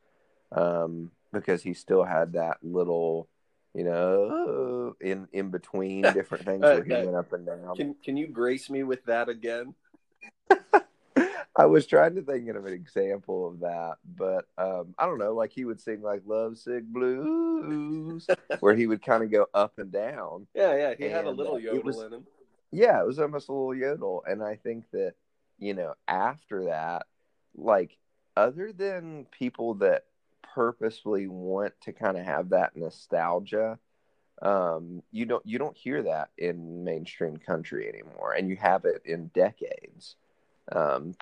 um, 0.52 1.12
because 1.32 1.62
he 1.64 1.74
still 1.74 2.04
had 2.04 2.34
that 2.34 2.58
little, 2.62 3.28
you 3.74 3.84
know, 3.86 4.96
in 5.00 5.28
in 5.32 5.50
between 5.50 6.02
different 6.14 6.46
things 6.46 6.62
where 6.64 6.84
he 6.84 6.92
Uh, 6.94 7.06
went 7.06 7.16
up 7.16 7.32
and 7.34 7.46
down. 7.46 7.76
can 7.76 7.96
can 8.04 8.18
you 8.18 8.28
grace 8.28 8.70
me 8.70 8.84
with 8.84 9.04
that 9.06 9.30
again? 9.30 9.74
I 11.60 11.66
was 11.66 11.86
trying 11.86 12.16
to 12.16 12.22
think 12.22 12.48
of 12.48 12.66
an 12.66 12.72
example 12.74 13.46
of 13.46 13.60
that, 13.60 13.98
but 14.16 14.46
um, 14.58 14.96
I 14.98 15.06
don't 15.06 15.20
know. 15.20 15.34
Like 15.34 15.52
he 15.52 15.66
would 15.66 15.82
sing 15.82 16.02
like 16.02 16.22
"Love 16.26 16.58
Sick 16.58 16.86
Blues," 16.86 18.26
where 18.62 18.76
he 18.76 18.88
would 18.88 19.04
kind 19.04 19.24
of 19.24 19.30
go 19.30 19.46
up 19.54 19.78
and 19.78 19.92
down. 19.92 20.48
Yeah, 20.54 20.74
yeah, 20.78 20.94
he 20.98 21.04
had 21.10 21.26
a 21.26 21.30
little 21.30 21.56
uh, 21.56 21.58
yodel 21.58 21.84
was- 21.84 22.02
in 22.02 22.14
him. 22.14 22.26
Yeah, 22.72 23.02
it 23.02 23.06
was 23.06 23.20
almost 23.20 23.50
a 23.50 23.52
little 23.52 23.76
yodel, 23.76 24.24
and 24.26 24.42
I 24.42 24.56
think 24.56 24.86
that 24.92 25.16
you 25.58 25.74
know 25.74 25.96
after 26.08 26.66
that, 26.66 27.08
like 27.54 27.98
other 28.38 28.72
than 28.72 29.26
people 29.26 29.74
that 29.76 30.06
purposefully 30.56 31.28
want 31.28 31.74
to 31.82 31.92
kind 31.92 32.18
of 32.18 32.24
have 32.24 32.52
that 32.52 32.78
nostalgia, 32.78 33.78
um, 34.42 35.04
you 35.12 35.26
don't 35.26 35.46
you 35.46 35.60
don't 35.60 35.76
hear 35.76 36.04
that 36.04 36.30
in 36.38 36.86
mainstream 36.86 37.36
country 37.36 37.90
anymore, 37.90 38.32
and 38.32 38.48
you 38.48 38.56
have 38.56 38.86
it 38.86 39.02
in 39.04 39.28
decades. 39.34 40.16
Um, 40.72 41.16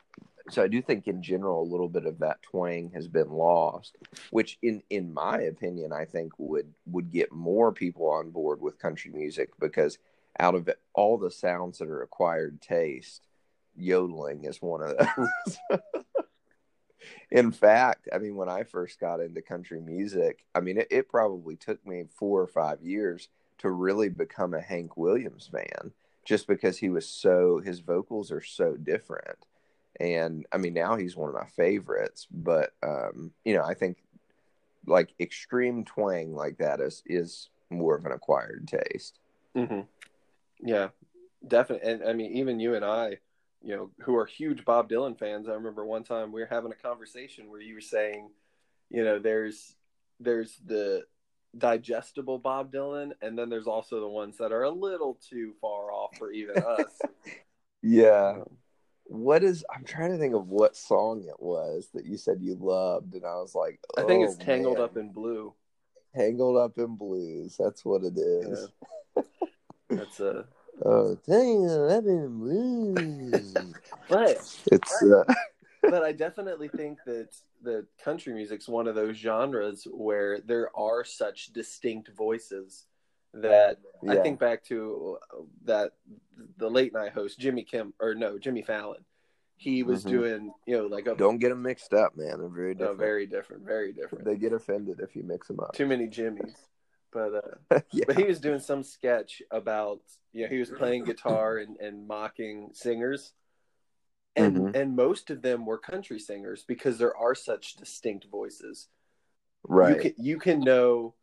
so 0.49 0.63
I 0.63 0.67
do 0.67 0.81
think 0.81 1.07
in 1.07 1.21
general 1.21 1.61
a 1.61 1.71
little 1.71 1.89
bit 1.89 2.05
of 2.05 2.19
that 2.19 2.41
twang 2.41 2.91
has 2.93 3.07
been 3.07 3.29
lost, 3.29 3.97
which 4.31 4.57
in 4.61 4.81
in 4.89 5.13
my 5.13 5.41
opinion 5.41 5.91
I 5.91 6.05
think 6.05 6.33
would 6.37 6.73
would 6.85 7.11
get 7.11 7.31
more 7.31 7.71
people 7.71 8.09
on 8.09 8.31
board 8.31 8.61
with 8.61 8.79
country 8.79 9.11
music 9.11 9.49
because 9.59 9.97
out 10.39 10.55
of 10.55 10.67
it, 10.67 10.79
all 10.93 11.17
the 11.17 11.31
sounds 11.31 11.79
that 11.79 11.89
are 11.89 12.03
acquired 12.03 12.61
taste, 12.61 13.27
yodeling 13.75 14.43
is 14.45 14.61
one 14.61 14.81
of 14.81 14.97
those. 14.97 15.79
in 17.31 17.51
fact, 17.51 18.07
I 18.13 18.17
mean, 18.19 18.35
when 18.35 18.49
I 18.49 18.63
first 18.63 18.99
got 18.99 19.19
into 19.19 19.41
country 19.41 19.81
music, 19.81 20.43
I 20.53 20.59
mean, 20.59 20.77
it, 20.77 20.87
it 20.91 21.09
probably 21.09 21.55
took 21.55 21.85
me 21.85 22.05
four 22.17 22.41
or 22.41 22.47
five 22.47 22.81
years 22.81 23.29
to 23.59 23.71
really 23.71 24.09
become 24.09 24.53
a 24.53 24.61
Hank 24.61 24.95
Williams 24.97 25.49
fan, 25.51 25.91
just 26.27 26.45
because 26.45 26.77
he 26.77 26.89
was 26.89 27.07
so 27.07 27.61
his 27.63 27.79
vocals 27.79 28.33
are 28.33 28.41
so 28.41 28.75
different, 28.75 29.37
and 29.97 30.45
I 30.51 30.57
mean 30.57 30.73
now 30.73 30.97
he's 30.97 31.15
one 31.15 31.29
of 31.29 31.35
my 31.35 31.47
favorites. 31.55 32.27
But 32.29 32.73
um, 32.83 33.31
you 33.45 33.55
know, 33.55 33.63
I 33.63 33.73
think 33.73 34.03
like 34.85 35.13
extreme 35.21 35.85
twang 35.85 36.33
like 36.33 36.57
that 36.57 36.81
is 36.81 37.01
is 37.05 37.49
more 37.69 37.95
of 37.95 38.05
an 38.05 38.11
acquired 38.11 38.67
taste. 38.67 39.19
Mm-hmm. 39.55 39.81
Yeah, 40.59 40.89
definitely. 41.47 41.89
And 41.89 42.03
I 42.03 42.11
mean, 42.11 42.33
even 42.33 42.59
you 42.59 42.75
and 42.75 42.83
I, 42.83 43.19
you 43.63 43.77
know, 43.77 43.91
who 44.01 44.17
are 44.17 44.25
huge 44.25 44.65
Bob 44.65 44.89
Dylan 44.89 45.17
fans, 45.17 45.47
I 45.47 45.53
remember 45.53 45.85
one 45.85 46.03
time 46.03 46.33
we 46.33 46.41
were 46.41 46.47
having 46.47 46.73
a 46.73 46.75
conversation 46.75 47.49
where 47.49 47.61
you 47.61 47.75
were 47.75 47.81
saying, 47.81 48.29
you 48.89 49.05
know, 49.05 49.17
there's 49.17 49.75
there's 50.19 50.57
the 50.65 51.03
digestible 51.57 52.39
Bob 52.39 52.71
Dylan, 52.71 53.11
and 53.21 53.37
then 53.37 53.49
there's 53.49 53.67
also 53.67 53.99
the 53.99 54.07
ones 54.07 54.37
that 54.37 54.51
are 54.51 54.63
a 54.63 54.69
little 54.71 55.19
too 55.29 55.53
far 55.61 55.91
off 55.91 56.17
for 56.17 56.31
even 56.31 56.57
us. 56.57 56.99
Yeah. 57.83 58.37
Um, 58.37 58.49
What 59.05 59.43
is? 59.43 59.63
I'm 59.73 59.85
trying 59.85 60.11
to 60.11 60.17
think 60.17 60.33
of 60.33 60.49
what 60.49 60.75
song 60.75 61.23
it 61.27 61.39
was 61.39 61.87
that 61.93 62.05
you 62.05 62.17
said 62.17 62.39
you 62.41 62.57
loved, 62.59 63.13
and 63.13 63.23
I 63.25 63.35
was 63.35 63.55
like, 63.55 63.79
I 63.97 64.01
think 64.03 64.25
oh, 64.25 64.29
it's 64.31 64.43
Tangled 64.43 64.77
man. 64.77 64.83
Up 64.83 64.97
in 64.97 65.11
Blue. 65.11 65.53
Tangled 66.15 66.57
up 66.57 66.77
in 66.77 66.95
blues. 66.95 67.55
That's 67.57 67.85
what 67.85 68.03
it 68.03 68.17
is. 68.17 68.69
That's 69.89 70.19
a. 70.19 70.45
Oh, 70.83 71.15
tangled 71.27 71.91
up 71.91 72.05
in 72.05 72.39
blues. 72.39 73.53
But 74.09 74.37
it's 74.71 75.03
uh, 75.03 75.23
but 75.89 76.03
I 76.03 76.11
definitely 76.11 76.67
think 76.67 76.99
that 77.05 77.29
that 77.63 77.85
country 78.03 78.33
music's 78.33 78.67
one 78.67 78.87
of 78.87 78.95
those 78.95 79.15
genres 79.17 79.87
where 79.91 80.39
there 80.41 80.69
are 80.77 81.03
such 81.03 81.47
distinct 81.53 82.09
voices 82.15 82.85
that 83.33 83.77
I 84.07 84.15
think 84.17 84.39
back 84.39 84.63
to 84.65 85.17
uh, 85.33 85.41
that 85.65 85.93
the 86.57 86.69
late 86.69 86.93
night 86.93 87.11
host 87.13 87.39
Jimmy 87.39 87.63
Kim 87.63 87.93
or 87.99 88.15
no 88.15 88.37
Jimmy 88.39 88.61
Fallon. 88.61 89.03
He 89.59 89.81
was 89.81 90.05
Mhm. 90.05 90.09
doing 90.09 90.53
you 90.67 90.77
know 90.77 90.85
like 90.85 91.07
a 91.07 91.15
don't 91.15 91.39
get 91.39 91.49
them 91.49 91.61
mixed 91.63 91.93
up, 91.93 92.15
man. 92.15 92.39
They're 92.39 92.47
very 92.47 92.73
no, 92.75 92.79
different. 92.79 92.99
very 92.99 93.25
different, 93.25 93.63
very 93.63 93.91
different. 93.91 94.25
They 94.25 94.37
get 94.37 94.53
offended 94.53 94.99
if 94.99 95.15
you 95.15 95.23
mix 95.23 95.47
them 95.47 95.59
up. 95.59 95.73
Too 95.73 95.87
many 95.87 96.07
Jimmys, 96.07 96.53
but 97.11 97.33
uh, 97.71 97.79
yeah. 97.91 98.05
but 98.07 98.17
he 98.17 98.23
was 98.25 98.39
doing 98.39 98.59
some 98.59 98.83
sketch 98.83 99.41
about 99.51 100.01
you 100.31 100.43
know 100.43 100.49
he 100.49 100.59
was 100.59 100.69
playing 100.69 101.05
guitar 101.05 101.57
and, 101.57 101.77
and 101.79 102.07
mocking 102.07 102.69
singers 102.73 103.33
and 104.37 104.55
Mhm. 104.57 104.75
and 104.75 104.95
most 104.95 105.29
of 105.29 105.41
them 105.41 105.65
were 105.65 105.77
country 105.77 106.19
singers 106.19 106.63
because 106.63 106.97
there 106.97 107.15
are 107.17 107.35
such 107.35 107.75
distinct 107.75 108.25
voices 108.25 108.87
right. 109.63 109.95
you 109.95 110.01
can 110.01 110.13
you 110.25 110.39
can 110.39 110.59
know 110.61 111.15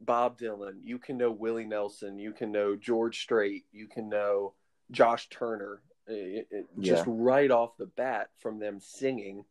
bob 0.00 0.38
dylan 0.38 0.80
you 0.82 0.98
can 0.98 1.16
know 1.16 1.30
willie 1.30 1.64
nelson 1.64 2.18
you 2.18 2.32
can 2.32 2.52
know 2.52 2.76
george 2.76 3.20
strait 3.22 3.64
you 3.72 3.86
can 3.88 4.08
know 4.08 4.54
josh 4.90 5.28
turner 5.30 5.80
It- 6.06 6.48
it- 6.50 6.66
just 6.80 7.04
right 7.06 7.50
off 7.50 7.76
the 7.76 7.86
bat 7.86 8.30
from 8.38 8.58
them 8.58 8.80
singing 8.80 9.44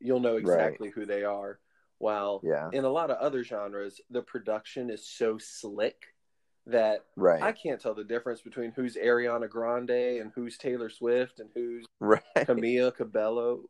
you'll 0.00 0.20
know 0.20 0.36
exactly 0.36 0.90
who 0.90 1.06
they 1.06 1.24
are 1.24 1.60
while 1.98 2.40
yeah. 2.44 2.68
in 2.72 2.84
a 2.84 2.90
lot 2.90 3.10
of 3.10 3.16
other 3.18 3.42
genres 3.44 4.00
the 4.10 4.22
production 4.22 4.90
is 4.90 5.06
so 5.06 5.38
slick 5.38 6.13
that 6.66 7.04
Right. 7.16 7.42
I 7.42 7.52
can't 7.52 7.80
tell 7.80 7.94
the 7.94 8.04
difference 8.04 8.40
between 8.40 8.72
who's 8.72 8.96
Ariana 8.96 9.48
Grande 9.48 9.90
and 9.90 10.32
who's 10.34 10.56
Taylor 10.56 10.88
Swift 10.88 11.40
and 11.40 11.50
who's 11.54 11.84
right. 12.00 12.22
Camila 12.36 12.94
Cabello. 12.94 13.62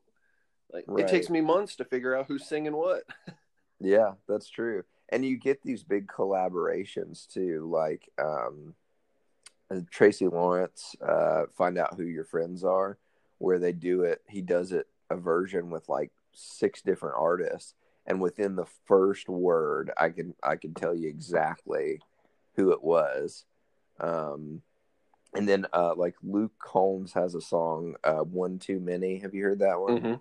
Like 0.73 0.85
Right. 0.87 1.05
it 1.05 1.09
takes 1.11 1.29
me 1.31 1.41
months 1.41 1.77
to 1.77 1.85
figure 1.85 2.17
out 2.17 2.27
who's 2.27 2.47
singing 2.47 2.75
what. 2.77 3.03
Yeah, 3.81 4.13
that's 4.29 4.49
true. 4.49 4.85
And 5.11 5.25
you 5.27 5.37
get 5.37 5.61
these 5.63 5.83
big 5.83 6.07
collaborations 6.07 7.27
too, 7.27 7.69
like 7.71 8.09
um, 8.19 8.75
uh, 9.71 9.81
Tracy 9.91 10.27
Lawrence, 10.29 10.95
uh, 11.07 11.43
Find 11.59 11.77
Out 11.77 11.95
Who 11.95 12.05
Your 12.05 12.25
Friends 12.25 12.65
Are, 12.65 12.97
where 13.39 13.59
they 13.59 13.73
do 13.73 14.03
it. 14.03 14.23
He 14.29 14.41
does 14.41 14.73
it 14.73 14.87
a 15.11 15.17
version 15.17 15.71
with 15.71 15.89
like 15.89 16.13
six 16.33 16.81
different 16.83 17.17
artists. 17.19 17.75
And 18.07 18.23
within 18.23 18.55
the 18.57 18.67
first 18.87 19.29
word, 19.29 19.91
I 19.99 20.09
can 20.11 20.35
I 20.43 20.57
can 20.57 20.73
tell 20.73 20.95
you 20.95 21.09
exactly 21.09 22.01
who 22.57 22.73
it 22.73 22.83
was. 22.83 23.45
Um, 24.01 24.63
and 25.35 25.49
then 25.49 25.67
uh, 25.73 25.95
like 25.97 26.15
Luke 26.23 26.53
Combs 26.59 27.13
has 27.15 27.35
a 27.35 27.41
song, 27.41 27.97
uh, 28.05 28.21
"One 28.21 28.59
Too 28.59 28.79
Many." 28.81 29.19
Have 29.19 29.35
you 29.35 29.43
heard 29.45 29.59
that 29.61 29.81
one? 29.81 30.01
Mhm. 30.01 30.21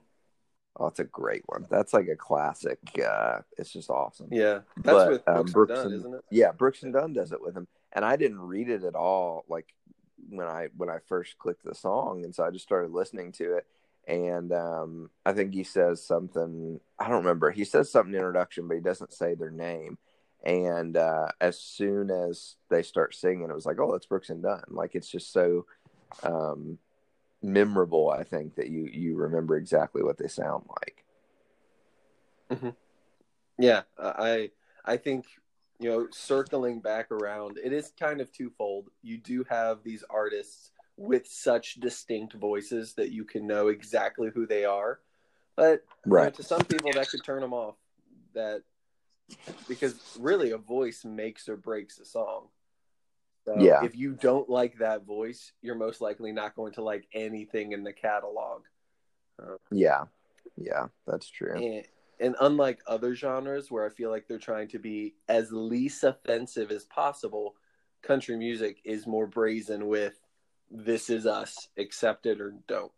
Oh, 0.76 0.88
it's 0.88 1.00
a 1.00 1.04
great 1.04 1.44
one. 1.46 1.68
That's 1.70 1.94
like 1.94 2.08
a 2.08 2.16
classic. 2.16 2.80
Uh, 3.00 3.40
it's 3.60 3.72
just 3.72 3.92
awesome. 3.92 4.30
Yeah, 4.32 4.62
that's 4.78 4.86
But, 4.98 5.10
with 5.12 5.28
um, 5.28 5.36
Brooks, 5.46 5.52
Brooks 5.54 5.70
and 5.72 5.78
Dunn, 5.78 5.86
and- 5.92 5.96
isn't 6.00 6.14
it? 6.16 6.22
Yeah, 6.32 6.52
Brooks 6.52 6.82
and 6.84 6.94
Dunn 6.94 7.14
does 7.14 7.32
it 7.32 7.42
with 7.42 7.56
him, 7.56 7.68
and 7.92 8.04
I 8.04 8.16
didn't 8.16 8.40
read 8.42 8.70
it 8.70 8.84
at 8.84 8.96
all. 8.96 9.46
Like 9.48 9.68
when 10.30 10.48
I 10.48 10.70
when 10.76 10.90
I 10.90 10.98
first 11.08 11.38
clicked 11.38 11.64
the 11.64 11.76
song, 11.76 12.24
and 12.24 12.34
so 12.34 12.44
I 12.44 12.50
just 12.50 12.66
started 12.66 12.90
listening 12.92 13.32
to 13.34 13.58
it, 13.58 13.68
and 14.08 14.52
um, 14.52 15.12
I 15.24 15.34
think 15.34 15.54
he 15.54 15.64
says 15.64 16.04
something. 16.04 16.80
I 16.98 17.08
don't 17.08 17.18
remember. 17.18 17.52
He 17.52 17.66
says 17.66 17.92
something 17.92 18.14
in 18.14 18.20
introduction, 18.20 18.68
but 18.68 18.74
he 18.76 18.82
doesn't 18.82 19.14
say 19.14 19.36
their 19.36 19.52
name. 19.52 20.00
And 20.44 20.98
uh, 20.98 21.28
as 21.40 21.60
soon 21.60 22.12
as 22.12 22.56
they 22.70 22.84
start 22.84 23.16
singing, 23.16 23.50
it 23.50 23.56
was 23.56 23.66
like, 23.66 23.80
oh, 23.80 23.92
that's 23.92 24.06
Brooks 24.06 24.30
and 24.30 24.44
Dunn. 24.44 24.64
Like 24.68 24.94
it's 24.94 25.10
just 25.10 25.32
so 25.32 25.66
um, 26.24 26.78
memorable. 27.42 28.10
I 28.10 28.24
think 28.24 28.56
that 28.56 28.70
you 28.70 28.88
you 28.92 29.16
remember 29.16 29.56
exactly 29.56 30.04
what 30.04 30.18
they 30.18 30.28
sound 30.28 30.66
like. 30.82 31.06
Yeah, 33.58 33.84
I 33.98 34.52
I 34.86 34.98
think 34.98 35.26
you 35.80 35.90
know 35.90 36.08
circling 36.12 36.82
back 36.82 37.12
around, 37.12 37.58
it 37.64 37.72
is 37.74 37.94
kind 38.00 38.20
of 38.22 38.32
twofold. 38.32 38.90
You 39.02 39.18
do 39.18 39.46
have 39.50 39.84
these 39.84 40.04
artists 40.10 40.72
with 40.98 41.26
such 41.28 41.76
distinct 41.76 42.34
voices 42.34 42.94
that 42.96 43.12
you 43.12 43.24
can 43.24 43.48
know 43.48 43.70
exactly 43.70 44.30
who 44.34 44.46
they 44.46 44.66
are, 44.66 45.00
but 45.56 45.84
you 46.06 46.12
know, 46.12 46.16
Right. 46.16 46.34
to 46.34 46.44
some 46.44 46.64
people 46.66 46.92
that 46.94 47.10
could 47.10 47.24
turn 47.24 47.42
them 47.42 47.54
off. 47.54 47.76
That 48.34 48.64
because 49.68 50.18
really 50.20 50.52
a 50.52 50.58
voice 50.58 51.04
makes 51.06 51.48
or 51.50 51.58
breaks 51.58 52.00
a 52.00 52.06
song. 52.06 52.48
So 53.46 53.56
Yeah. 53.60 53.84
if 53.84 53.96
you 53.96 54.14
don't 54.14 54.50
like 54.50 54.78
that 54.78 55.06
voice, 55.06 55.52
you're 55.62 55.76
most 55.76 56.02
likely 56.02 56.32
not 56.32 56.56
going 56.56 56.74
to 56.74 56.84
like 56.84 57.08
anything 57.14 57.74
in 57.74 57.84
the 57.84 57.94
catalog. 57.94 58.64
Um, 59.40 59.58
yeah. 59.72 60.06
Yeah, 60.56 60.88
that's 61.06 61.30
true. 61.30 61.56
And, 61.56 61.86
and 62.20 62.36
unlike 62.40 62.82
other 62.88 63.16
genres 63.16 63.72
where 63.72 63.86
I 63.86 63.90
feel 63.90 64.12
like 64.12 64.28
they're 64.28 64.38
trying 64.38 64.70
to 64.70 64.80
be 64.80 65.16
as 65.28 65.52
least 65.52 66.04
offensive 66.04 66.72
as 66.72 66.86
possible, 66.86 67.56
country 68.02 68.38
music 68.38 68.80
is 68.86 69.08
more 69.08 69.28
brazen 69.28 69.88
with 69.88 70.20
this 70.70 71.10
is 71.10 71.26
us, 71.26 71.68
accept 71.78 72.26
it 72.26 72.40
or 72.40 72.56
don't. 72.68 72.92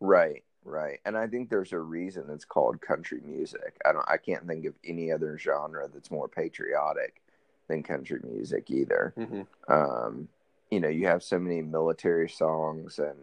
Right, 0.00 0.44
right. 0.68 1.00
And 1.04 1.16
I 1.16 1.26
think 1.26 1.48
there's 1.48 1.72
a 1.72 1.78
reason 1.78 2.24
it's 2.30 2.44
called 2.44 2.80
country 2.80 3.20
music. 3.24 3.76
I 3.84 3.92
don't 3.92 4.04
I 4.08 4.16
can't 4.16 4.46
think 4.46 4.64
of 4.66 4.74
any 4.84 5.10
other 5.12 5.38
genre 5.38 5.88
that's 5.92 6.10
more 6.10 6.28
patriotic 6.28 7.22
than 7.68 7.82
country 7.82 8.20
music 8.22 8.70
either. 8.70 9.14
Mm-hmm. 9.16 9.72
Um, 9.72 10.28
you 10.70 10.80
know, 10.80 10.88
you 10.88 11.06
have 11.06 11.22
so 11.22 11.38
many 11.38 11.62
military 11.62 12.28
songs 12.28 12.98
and, 12.98 13.18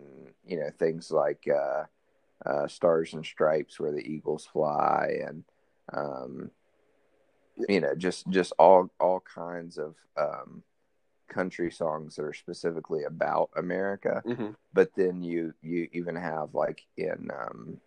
you 0.48 0.60
know, 0.60 0.70
things 0.80 1.12
like 1.12 1.48
uh, 1.48 1.84
uh, 2.46 2.68
Stars 2.68 3.14
and 3.14 3.26
Stripes 3.26 3.80
where 3.80 3.92
the 3.92 4.06
Eagles 4.06 4.46
fly 4.52 5.20
and 5.28 5.44
um, 5.94 6.52
you 7.70 7.80
know, 7.80 7.96
just 7.96 8.28
just 8.30 8.54
all 8.60 8.90
all 9.00 9.22
kinds 9.22 9.78
of 9.78 9.96
um 10.18 10.64
country 11.28 11.72
songs 11.72 12.16
that 12.16 12.24
are 12.24 12.34
specifically 12.34 13.04
about 13.04 13.50
America 13.56 14.22
Mm-hmm. 14.26 14.52
but 14.74 14.90
then 14.96 15.22
you 15.24 15.54
you 15.62 15.88
even 15.94 16.16
have 16.16 16.54
like 16.54 16.86
in 16.98 17.30
um 17.32 17.78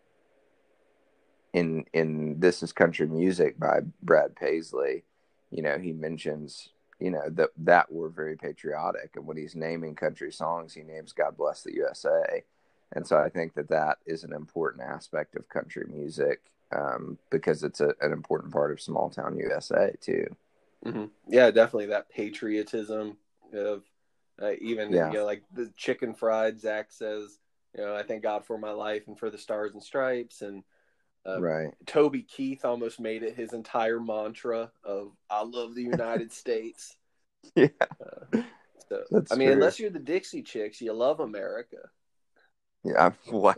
in 1.53 1.85
in 1.93 2.39
this 2.39 2.63
is 2.63 2.73
country 2.73 3.07
music 3.07 3.59
by 3.59 3.81
brad 4.03 4.37
paisley 4.37 5.03
you 5.51 5.63
know 5.63 5.79
he 5.79 5.93
mentions 5.93 6.69
you 7.01 7.11
know 7.11 7.29
that 7.31 7.51
that 7.57 7.91
we're 7.91 8.09
very 8.11 8.37
patriotic 8.37 9.11
and 9.17 9.27
when 9.27 9.37
he's 9.37 9.57
naming 9.57 9.95
country 9.95 10.31
songs 10.31 10.75
he 10.75 10.83
names 10.83 11.13
god 11.13 11.37
bless 11.37 11.63
the 11.63 11.75
usa 11.75 12.45
and 12.93 13.07
so 13.07 13.17
i 13.17 13.29
think 13.29 13.55
that 13.55 13.69
that 13.69 13.99
is 14.07 14.25
an 14.25 14.33
important 14.33 14.83
aspect 14.83 15.37
of 15.37 15.49
country 15.49 15.87
music 15.91 16.41
um, 16.71 17.17
because 17.31 17.63
it's 17.65 17.81
a, 17.81 17.95
an 18.03 18.13
important 18.13 18.53
part 18.53 18.71
of 18.71 18.81
small 18.81 19.09
town 19.09 19.37
usa 19.39 19.95
too 20.01 20.27
Mm-hmm. 20.87 21.07
Yeah, 21.27 21.51
definitely 21.51 21.87
that 21.87 22.09
patriotism 22.09 23.17
of 23.55 23.85
uh, 24.41 24.53
even 24.61 24.93
Yeah. 24.93 25.11
you 25.11 25.19
know 25.19 25.25
like 25.25 25.43
the 25.53 25.71
chicken 25.77 26.15
fried. 26.15 26.61
Zac 26.61 26.93
says, 26.93 27.39
you 27.77 27.83
know, 27.85 27.95
I 27.95 28.03
thank 28.03 28.23
God 28.23 28.45
for 28.45 28.59
my 28.59 28.71
life 28.71 29.09
and 29.09 29.19
for 29.19 29.31
the 29.31 29.39
stars 29.39 29.73
and 29.73 29.83
stripes. 29.83 30.43
And 30.43 30.63
uh, 31.27 31.41
right 31.41 31.75
Toby 31.87 32.23
Keith 32.23 32.65
almost 32.65 33.01
made 33.01 33.23
it 33.23 33.37
his 33.37 33.53
entire 33.53 34.01
mantra 34.01 34.71
of 34.85 35.13
"I 35.29 35.43
love 35.43 35.75
the 35.75 35.83
United 35.83 36.33
States." 36.43 36.97
yeah 37.55 37.69
So, 38.89 39.05
That's 39.11 39.31
I 39.33 39.37
mean, 39.37 39.49
true. 39.49 39.55
unless 39.55 39.79
you're 39.79 39.91
the 39.91 39.99
Dixie 39.99 40.43
Chicks, 40.43 40.81
you 40.81 40.93
love 40.95 41.21
America. 41.21 41.91
Yeah 42.85 43.11
wow 43.31 43.55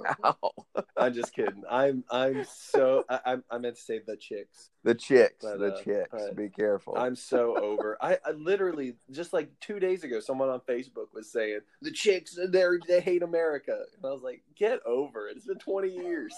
I'm 0.97 1.13
just 1.13 1.35
kidding. 1.35 1.63
I'm 1.71 2.05
I'm 2.11 2.45
so 2.45 3.05
I, 3.09 3.21
I 3.27 3.37
I 3.51 3.59
meant 3.59 3.77
to 3.77 3.83
say 3.83 4.01
the 4.07 4.17
chicks. 4.17 4.71
The 4.85 4.95
chicks, 4.95 5.43
But, 5.45 5.59
the 5.59 5.75
uh, 5.75 5.83
chicks. 5.83 6.23
Be 6.35 6.49
careful. 6.49 6.97
I'm 6.97 7.17
so 7.17 7.57
over. 7.57 7.97
I, 8.01 8.19
I 8.25 8.31
literally 8.33 8.95
just 9.11 9.33
like 9.33 9.51
two 9.61 9.79
days 9.79 10.05
ago, 10.05 10.21
someone 10.21 10.49
on 10.49 10.61
Facebook 10.61 11.07
was 11.13 11.31
saying 11.31 11.61
the 11.83 11.91
chicks 11.91 12.37
they 12.49 12.65
they 12.89 13.01
hate 13.01 13.23
America, 13.23 13.79
and 13.97 14.05
I 14.07 14.11
was 14.13 14.23
like, 14.23 14.43
get 14.57 14.81
over 14.87 15.29
it. 15.29 15.37
It's 15.37 15.47
been 15.47 15.59
20 15.59 15.89
years. 15.89 16.35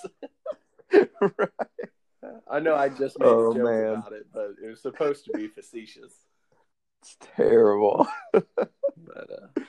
Right. 0.92 1.08
I 2.50 2.60
know 2.60 2.74
I 2.74 2.88
just 2.88 3.18
made 3.18 3.26
Oh, 3.26 3.50
a 3.50 3.54
joke 3.54 3.64
man. 3.64 3.84
about 3.94 4.12
it, 4.12 4.26
but 4.32 4.54
it 4.62 4.68
was 4.68 4.80
supposed 4.82 5.24
to 5.26 5.32
be 5.32 5.48
facetious. 5.48 6.12
It's 7.02 7.16
terrible. 7.36 8.06
But 9.04 9.30
uh, 9.30 9.62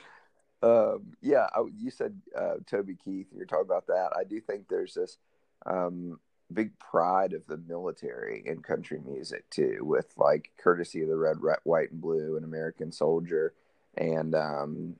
Um, 0.64 1.12
yeah, 1.20 1.46
I, 1.54 1.62
you 1.76 1.90
said 1.90 2.20
uh, 2.36 2.54
Toby 2.66 2.96
Keith. 3.04 3.26
You're 3.36 3.46
talking 3.46 3.66
about 3.66 3.86
that. 3.88 4.10
I 4.18 4.24
do 4.24 4.40
think 4.40 4.68
there's 4.68 4.94
this 4.94 5.18
um, 5.66 6.18
big 6.52 6.78
pride 6.78 7.32
of 7.32 7.46
the 7.46 7.56
military 7.56 8.42
in 8.46 8.62
country 8.62 9.00
music 9.04 9.48
too, 9.50 9.78
with 9.82 10.12
like 10.16 10.50
courtesy 10.58 11.02
of 11.02 11.08
the 11.08 11.16
red, 11.16 11.36
red 11.40 11.58
white, 11.64 11.90
and 11.90 12.00
blue, 12.00 12.36
and 12.36 12.44
American 12.44 12.92
Soldier, 12.92 13.52
and 13.96 14.34
um, 14.34 14.96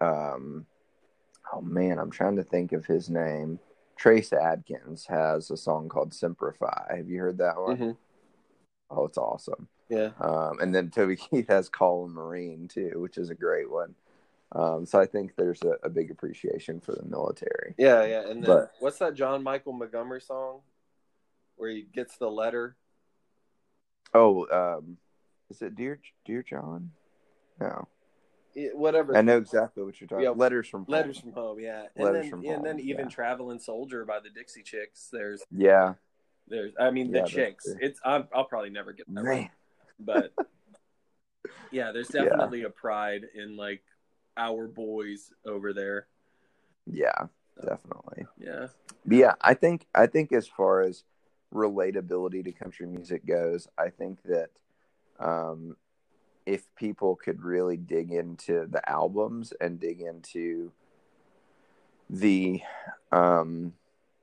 um, 0.00 0.66
oh 1.52 1.60
man, 1.60 1.98
I'm 1.98 2.10
trying 2.10 2.36
to 2.36 2.44
think 2.44 2.72
of 2.72 2.86
his 2.86 3.08
name. 3.08 3.58
Trace 3.96 4.32
Adkins 4.32 5.06
has 5.06 5.50
a 5.50 5.56
song 5.56 5.88
called 5.88 6.12
"Simplify." 6.12 6.96
Have 6.96 7.08
you 7.08 7.20
heard 7.20 7.38
that 7.38 7.56
one? 7.58 7.76
mhm. 7.76 7.96
Oh, 8.90 9.04
it's 9.04 9.18
awesome. 9.18 9.68
yeah, 9.88 10.10
Um, 10.20 10.60
and 10.60 10.74
then 10.74 10.90
Toby 10.90 11.16
Keith 11.30 11.48
has 11.48 11.68
Call 11.68 12.04
a 12.04 12.08
Marine 12.08 12.68
too, 12.68 12.92
which 12.96 13.18
is 13.18 13.30
a 13.30 13.34
great 13.34 13.70
one. 13.70 13.94
Um, 14.52 14.86
so 14.86 15.00
I 15.00 15.06
think 15.06 15.34
there's 15.36 15.62
a, 15.62 15.74
a 15.82 15.88
big 15.90 16.10
appreciation 16.10 16.80
for 16.80 16.92
the 16.92 17.04
military. 17.04 17.74
yeah, 17.78 18.04
yeah. 18.04 18.20
And 18.28 18.42
then 18.42 18.48
But- 18.50 18.72
what's 18.78 18.98
that 18.98 19.14
John 19.14 19.42
Michael 19.42 19.72
Montgomery 19.72 20.20
song 20.20 20.60
where 21.56 21.70
he 21.70 21.82
gets 21.82 22.16
the 22.18 22.30
letter? 22.30 22.76
Oh, 24.14 24.46
um, 24.78 24.98
is 25.50 25.60
it 25.62 25.74
Dear 25.74 25.98
Dear 26.24 26.42
John? 26.42 26.92
No, 27.60 27.88
Yeah, 28.54 28.68
Whatever. 28.74 29.16
I 29.16 29.22
know 29.22 29.36
exactly 29.36 29.82
what 29.82 30.00
you're 30.00 30.06
talking. 30.08 30.22
Yeah, 30.22 30.30
about. 30.30 30.38
Letters 30.38 30.68
from 30.68 30.84
Letters 30.88 31.20
Home. 31.20 31.32
from 31.32 31.42
home, 31.42 31.60
yeah. 31.60 31.86
And 31.96 32.04
Letters 32.04 32.22
then, 32.22 32.30
from 32.30 32.44
and 32.46 32.64
then 32.64 32.80
even 32.80 33.06
yeah. 33.06 33.10
Traveling 33.10 33.58
Soldier 33.58 34.04
by 34.04 34.20
the 34.20 34.30
Dixie 34.30 34.62
Chicks. 34.62 35.08
There's, 35.12 35.42
Yeah, 35.50 35.94
there's. 36.46 36.72
I 36.78 36.90
mean, 36.90 37.10
the 37.10 37.18
Yeah, 37.20 37.24
Chicks. 37.24 37.66
It's. 37.80 37.98
I'm, 38.04 38.28
I'll 38.34 38.44
probably 38.44 38.70
never 38.70 38.92
get 38.92 39.12
that 39.12 39.22
right, 39.22 39.50
but 39.98 40.32
yeah, 41.72 41.92
there's 41.92 42.08
definitely 42.08 42.62
a 42.62 42.70
pride 42.70 43.22
in 43.34 43.56
like 43.56 43.82
our 44.36 44.66
boys 44.66 45.32
over 45.44 45.72
there. 45.72 46.06
Yeah, 46.86 47.26
definitely. 47.60 48.26
Yeah, 48.38 48.68
But 49.04 49.16
yeah, 49.16 49.34
I 49.40 49.54
think 49.54 49.86
I 49.94 50.06
think 50.06 50.32
as 50.32 50.46
far 50.46 50.82
as 50.82 51.04
relatability 51.52 52.44
to 52.44 52.52
country 52.52 52.86
music 52.86 53.26
goes, 53.26 53.68
I 53.78 53.90
think 53.90 54.22
that 54.24 54.50
um, 55.18 55.76
if 56.44 56.62
people 56.76 57.16
could 57.16 57.42
really 57.42 57.76
dig 57.76 58.12
into 58.12 58.66
the 58.66 58.88
albums 58.88 59.52
and 59.60 59.80
dig 59.80 60.00
into 60.00 60.72
the 62.08 62.60
um, 63.10 63.72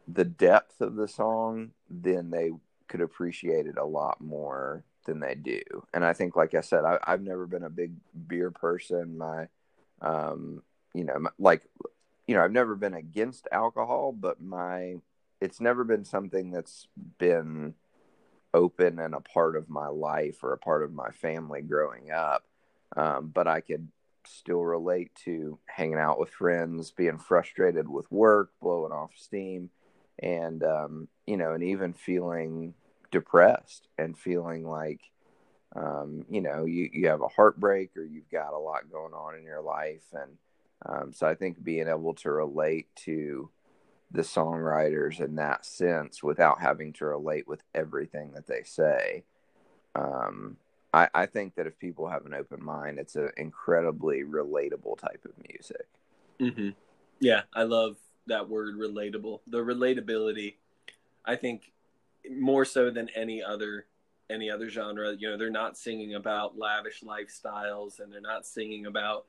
the 0.07 0.25
depth 0.25 0.81
of 0.81 0.95
the 0.95 1.07
song, 1.07 1.71
then 1.89 2.29
they 2.29 2.51
could 2.87 3.01
appreciate 3.01 3.65
it 3.65 3.77
a 3.77 3.85
lot 3.85 4.21
more 4.21 4.83
than 5.05 5.19
they 5.19 5.35
do. 5.35 5.61
And 5.93 6.05
I 6.05 6.13
think, 6.13 6.35
like 6.35 6.53
I 6.53 6.61
said, 6.61 6.85
I, 6.85 6.97
I've 7.03 7.21
never 7.21 7.45
been 7.45 7.63
a 7.63 7.69
big 7.69 7.93
beer 8.27 8.51
person. 8.51 9.17
My, 9.17 9.47
um, 10.03 10.61
you 10.93 11.03
know, 11.03 11.27
like 11.39 11.63
you 12.27 12.35
know, 12.35 12.43
I've 12.43 12.51
never 12.51 12.75
been 12.75 12.93
against 12.93 13.47
alcohol, 13.51 14.11
but 14.11 14.41
my 14.41 14.95
it's 15.41 15.59
never 15.59 15.83
been 15.83 16.05
something 16.05 16.51
that's 16.51 16.87
been 17.17 17.73
open 18.53 18.99
and 18.99 19.13
a 19.13 19.19
part 19.19 19.55
of 19.55 19.69
my 19.69 19.87
life 19.87 20.43
or 20.43 20.53
a 20.53 20.57
part 20.57 20.83
of 20.83 20.93
my 20.93 21.09
family 21.09 21.61
growing 21.61 22.11
up. 22.11 22.45
Um, 22.95 23.31
but 23.33 23.47
I 23.47 23.61
could 23.61 23.87
still 24.25 24.61
relate 24.61 25.11
to 25.25 25.57
hanging 25.65 25.97
out 25.97 26.19
with 26.19 26.29
friends, 26.29 26.91
being 26.91 27.17
frustrated 27.17 27.89
with 27.89 28.09
work, 28.11 28.51
blowing 28.61 28.91
off 28.91 29.11
steam, 29.15 29.69
and 30.19 30.63
um, 30.63 31.07
you 31.25 31.37
know, 31.37 31.53
and 31.53 31.63
even 31.63 31.93
feeling 31.93 32.73
depressed 33.11 33.87
and 33.97 34.17
feeling 34.17 34.67
like 34.67 35.01
um, 35.75 36.25
you 36.29 36.41
know 36.41 36.65
you, 36.65 36.89
you 36.91 37.07
have 37.07 37.21
a 37.21 37.27
heartbreak 37.27 37.91
or 37.97 38.03
you've 38.03 38.29
got 38.29 38.53
a 38.53 38.59
lot 38.59 38.91
going 38.91 39.13
on 39.13 39.35
in 39.35 39.43
your 39.43 39.61
life 39.61 40.05
and 40.13 40.37
um, 40.85 41.13
so 41.13 41.27
I 41.27 41.35
think 41.35 41.63
being 41.63 41.87
able 41.87 42.13
to 42.15 42.31
relate 42.31 42.87
to 43.05 43.49
the 44.11 44.21
songwriters 44.21 45.19
in 45.19 45.35
that 45.35 45.65
sense 45.65 46.21
without 46.21 46.59
having 46.59 46.93
to 46.93 47.05
relate 47.05 47.47
with 47.47 47.63
everything 47.73 48.31
that 48.33 48.47
they 48.47 48.61
say. 48.63 49.23
Um, 49.95 50.57
I, 50.93 51.09
I 51.13 51.25
think 51.25 51.55
that 51.55 51.65
if 51.65 51.79
people 51.79 52.07
have 52.07 52.25
an 52.25 52.33
open 52.33 52.63
mind, 52.63 52.99
it's 52.99 53.15
an 53.15 53.31
incredibly 53.37 54.23
relatable 54.23 54.99
type 54.99 55.25
of 55.25 55.31
music. 55.49 55.87
hmm 56.39 56.69
yeah. 57.19 57.43
I 57.53 57.63
love 57.63 57.97
that 58.27 58.49
word, 58.49 58.75
relatable. 58.75 59.39
The 59.47 59.59
relatability, 59.59 60.55
I 61.25 61.35
think, 61.35 61.71
more 62.29 62.65
so 62.65 62.91
than 62.91 63.09
any 63.15 63.41
other 63.41 63.85
any 64.33 64.49
other 64.49 64.69
genre. 64.69 65.13
You 65.17 65.29
know, 65.31 65.37
they're 65.37 65.49
not 65.49 65.77
singing 65.77 66.15
about 66.15 66.57
lavish 66.57 67.01
lifestyles, 67.01 67.99
and 67.99 68.11
they're 68.11 68.21
not 68.21 68.45
singing 68.45 68.85
about, 68.87 69.25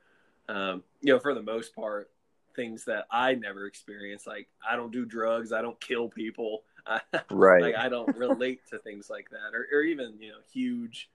um, 0.48 0.82
you 1.00 1.12
know, 1.12 1.20
for 1.20 1.34
the 1.34 1.42
most 1.42 1.74
part, 1.74 2.10
things 2.56 2.84
that 2.86 3.06
I 3.10 3.34
never 3.34 3.66
experienced. 3.66 4.26
Like 4.26 4.48
I 4.68 4.76
don't 4.76 4.92
do 4.92 5.04
drugs, 5.04 5.52
I 5.52 5.62
don't 5.62 5.80
kill 5.80 6.08
people. 6.08 6.62
I, 6.86 7.00
Right. 7.30 7.62
like 7.62 7.74
I 7.76 7.88
don't 7.88 8.16
relate 8.16 8.60
to 8.70 8.78
things 8.78 9.08
like 9.10 9.30
that, 9.30 9.54
or, 9.54 9.66
or 9.72 9.82
even 9.82 10.14
you 10.20 10.30
know 10.30 10.38
huge, 10.52 11.10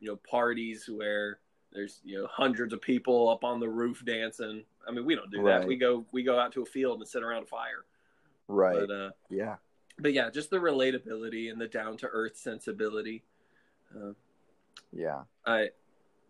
you 0.00 0.08
know, 0.08 0.16
parties 0.28 0.88
where 0.92 1.38
there's 1.72 2.00
you 2.04 2.18
know 2.18 2.26
hundreds 2.30 2.72
of 2.72 2.80
people 2.80 3.28
up 3.28 3.44
on 3.44 3.60
the 3.60 3.68
roof 3.68 4.02
dancing. 4.04 4.64
I 4.88 4.92
mean, 4.92 5.04
we 5.04 5.14
don't 5.14 5.30
do 5.30 5.42
that. 5.44 5.66
We 5.66 5.76
go 5.76 6.04
we 6.12 6.22
go 6.22 6.38
out 6.38 6.52
to 6.52 6.62
a 6.62 6.66
field 6.66 7.00
and 7.00 7.08
sit 7.08 7.22
around 7.22 7.44
a 7.44 7.46
fire. 7.46 7.84
right. 8.48 8.78
But 8.78 8.90
uh, 8.94 9.10
yeah. 9.30 9.56
But 9.98 10.12
yeah, 10.12 10.30
just 10.30 10.50
the 10.50 10.58
relatability 10.58 11.50
and 11.50 11.60
the 11.60 11.68
down 11.68 11.96
to 11.98 12.06
earth 12.08 12.36
sensibility. 12.36 13.22
Uh, 13.94 14.12
Yeah. 14.92 15.24
I 15.44 15.70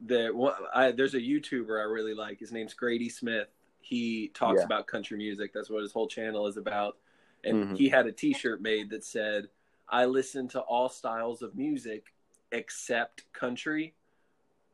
the 0.07 0.29
one 0.29 0.55
I 0.75 0.91
there's 0.93 1.15
a 1.15 1.21
YouTuber 1.21 1.81
I 1.81 1.85
really 1.85 2.15
like. 2.15 2.39
His 2.39 2.53
name's 2.53 2.75
Grady 2.75 3.09
Smith. 3.09 3.49
He 3.81 4.29
talks 4.29 4.61
Yeah. 4.61 4.67
about 4.67 4.87
country 4.87 5.17
music. 5.17 5.53
That's 5.53 5.71
what 5.71 5.83
his 5.83 5.93
whole 5.93 6.09
channel 6.09 6.47
is 6.47 6.57
about. 6.57 6.99
And 7.45 7.69
Mhm. 7.69 7.77
he 7.77 7.89
had 7.89 8.07
a 8.07 8.13
T-shirt 8.13 8.61
made 8.61 8.91
that 8.91 9.05
said, 9.05 9.49
"I 9.89 10.05
listen 10.07 10.49
to 10.49 10.61
all 10.61 10.89
styles 10.89 11.43
of 11.43 11.55
music 11.55 12.13
except 12.53 13.33
country." 13.33 13.95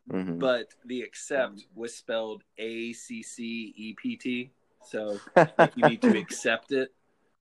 Mhm. 0.08 0.38
But 0.38 0.74
the 0.84 1.02
"except" 1.02 1.66
was 1.74 1.94
spelled 1.94 2.42
A 2.58 2.92
C 2.92 3.22
C 3.22 3.72
E 3.76 3.94
P 3.94 4.16
T. 4.16 4.50
So 4.84 5.20
you 5.76 5.84
need 5.84 6.02
to 6.02 6.18
accept 6.18 6.72
it. 6.72 6.92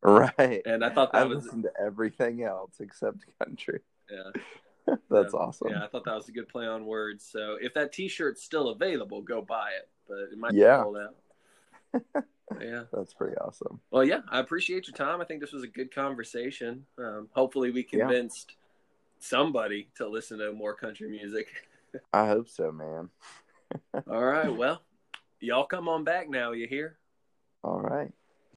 right. 0.37 0.61
And 0.65 0.83
I 0.83 0.89
thought 0.89 1.11
I 1.13 1.19
that 1.19 1.29
was 1.29 1.45
listen 1.45 1.63
to 1.63 1.71
everything 1.79 2.43
else 2.43 2.79
except 2.79 3.19
country. 3.39 3.81
yeah. 4.09 4.31
That's 5.09 5.33
Yeah. 5.33 5.39
awesome. 5.39 5.69
Yeah, 5.69 5.83
I 5.83 5.87
thought 5.87 6.05
that 6.05 6.15
was 6.15 6.27
a 6.27 6.31
good 6.31 6.49
play 6.49 6.65
on 6.65 6.85
words. 6.85 7.23
So 7.31 7.57
if 7.61 7.73
that 7.75 7.91
T-shirt's 7.93 8.41
still 8.43 8.69
available, 8.69 9.21
go 9.21 9.41
buy 9.41 9.69
it. 9.77 9.87
But 10.07 10.17
it 10.31 10.37
might 10.37 10.53
Yeah. 10.53 10.77
be 10.77 10.83
sold 10.83 10.97
out. 10.97 12.25
yeah. 12.61 12.83
That's 12.91 13.13
pretty 13.13 13.37
awesome. 13.37 13.79
Well, 13.91 14.03
yeah. 14.03 14.21
I 14.29 14.39
appreciate 14.39 14.87
your 14.87 14.95
time. 14.95 15.21
I 15.21 15.25
think 15.25 15.39
this 15.39 15.51
was 15.53 15.63
a 15.63 15.67
good 15.67 15.93
conversation. 15.93 16.85
Um, 16.97 17.29
hopefully, 17.33 17.69
we 17.71 17.81
Yeah. 17.91 17.99
convinced 18.07 18.55
somebody 19.19 19.89
to 19.95 20.07
listen 20.07 20.39
to 20.39 20.51
more 20.51 20.73
country 20.73 21.09
music. 21.09 21.47
I 22.11 22.25
hope 22.27 22.49
so, 22.49 22.71
man. 22.71 23.09
All 24.09 24.23
right. 24.23 24.49
Well, 24.49 24.81
y'all 25.39 25.65
come 25.65 25.87
on 25.87 26.03
back 26.03 26.27
now. 26.29 26.53
You 26.53 26.67
hear? 26.67 26.97
All 27.63 27.79
right. 27.81 28.11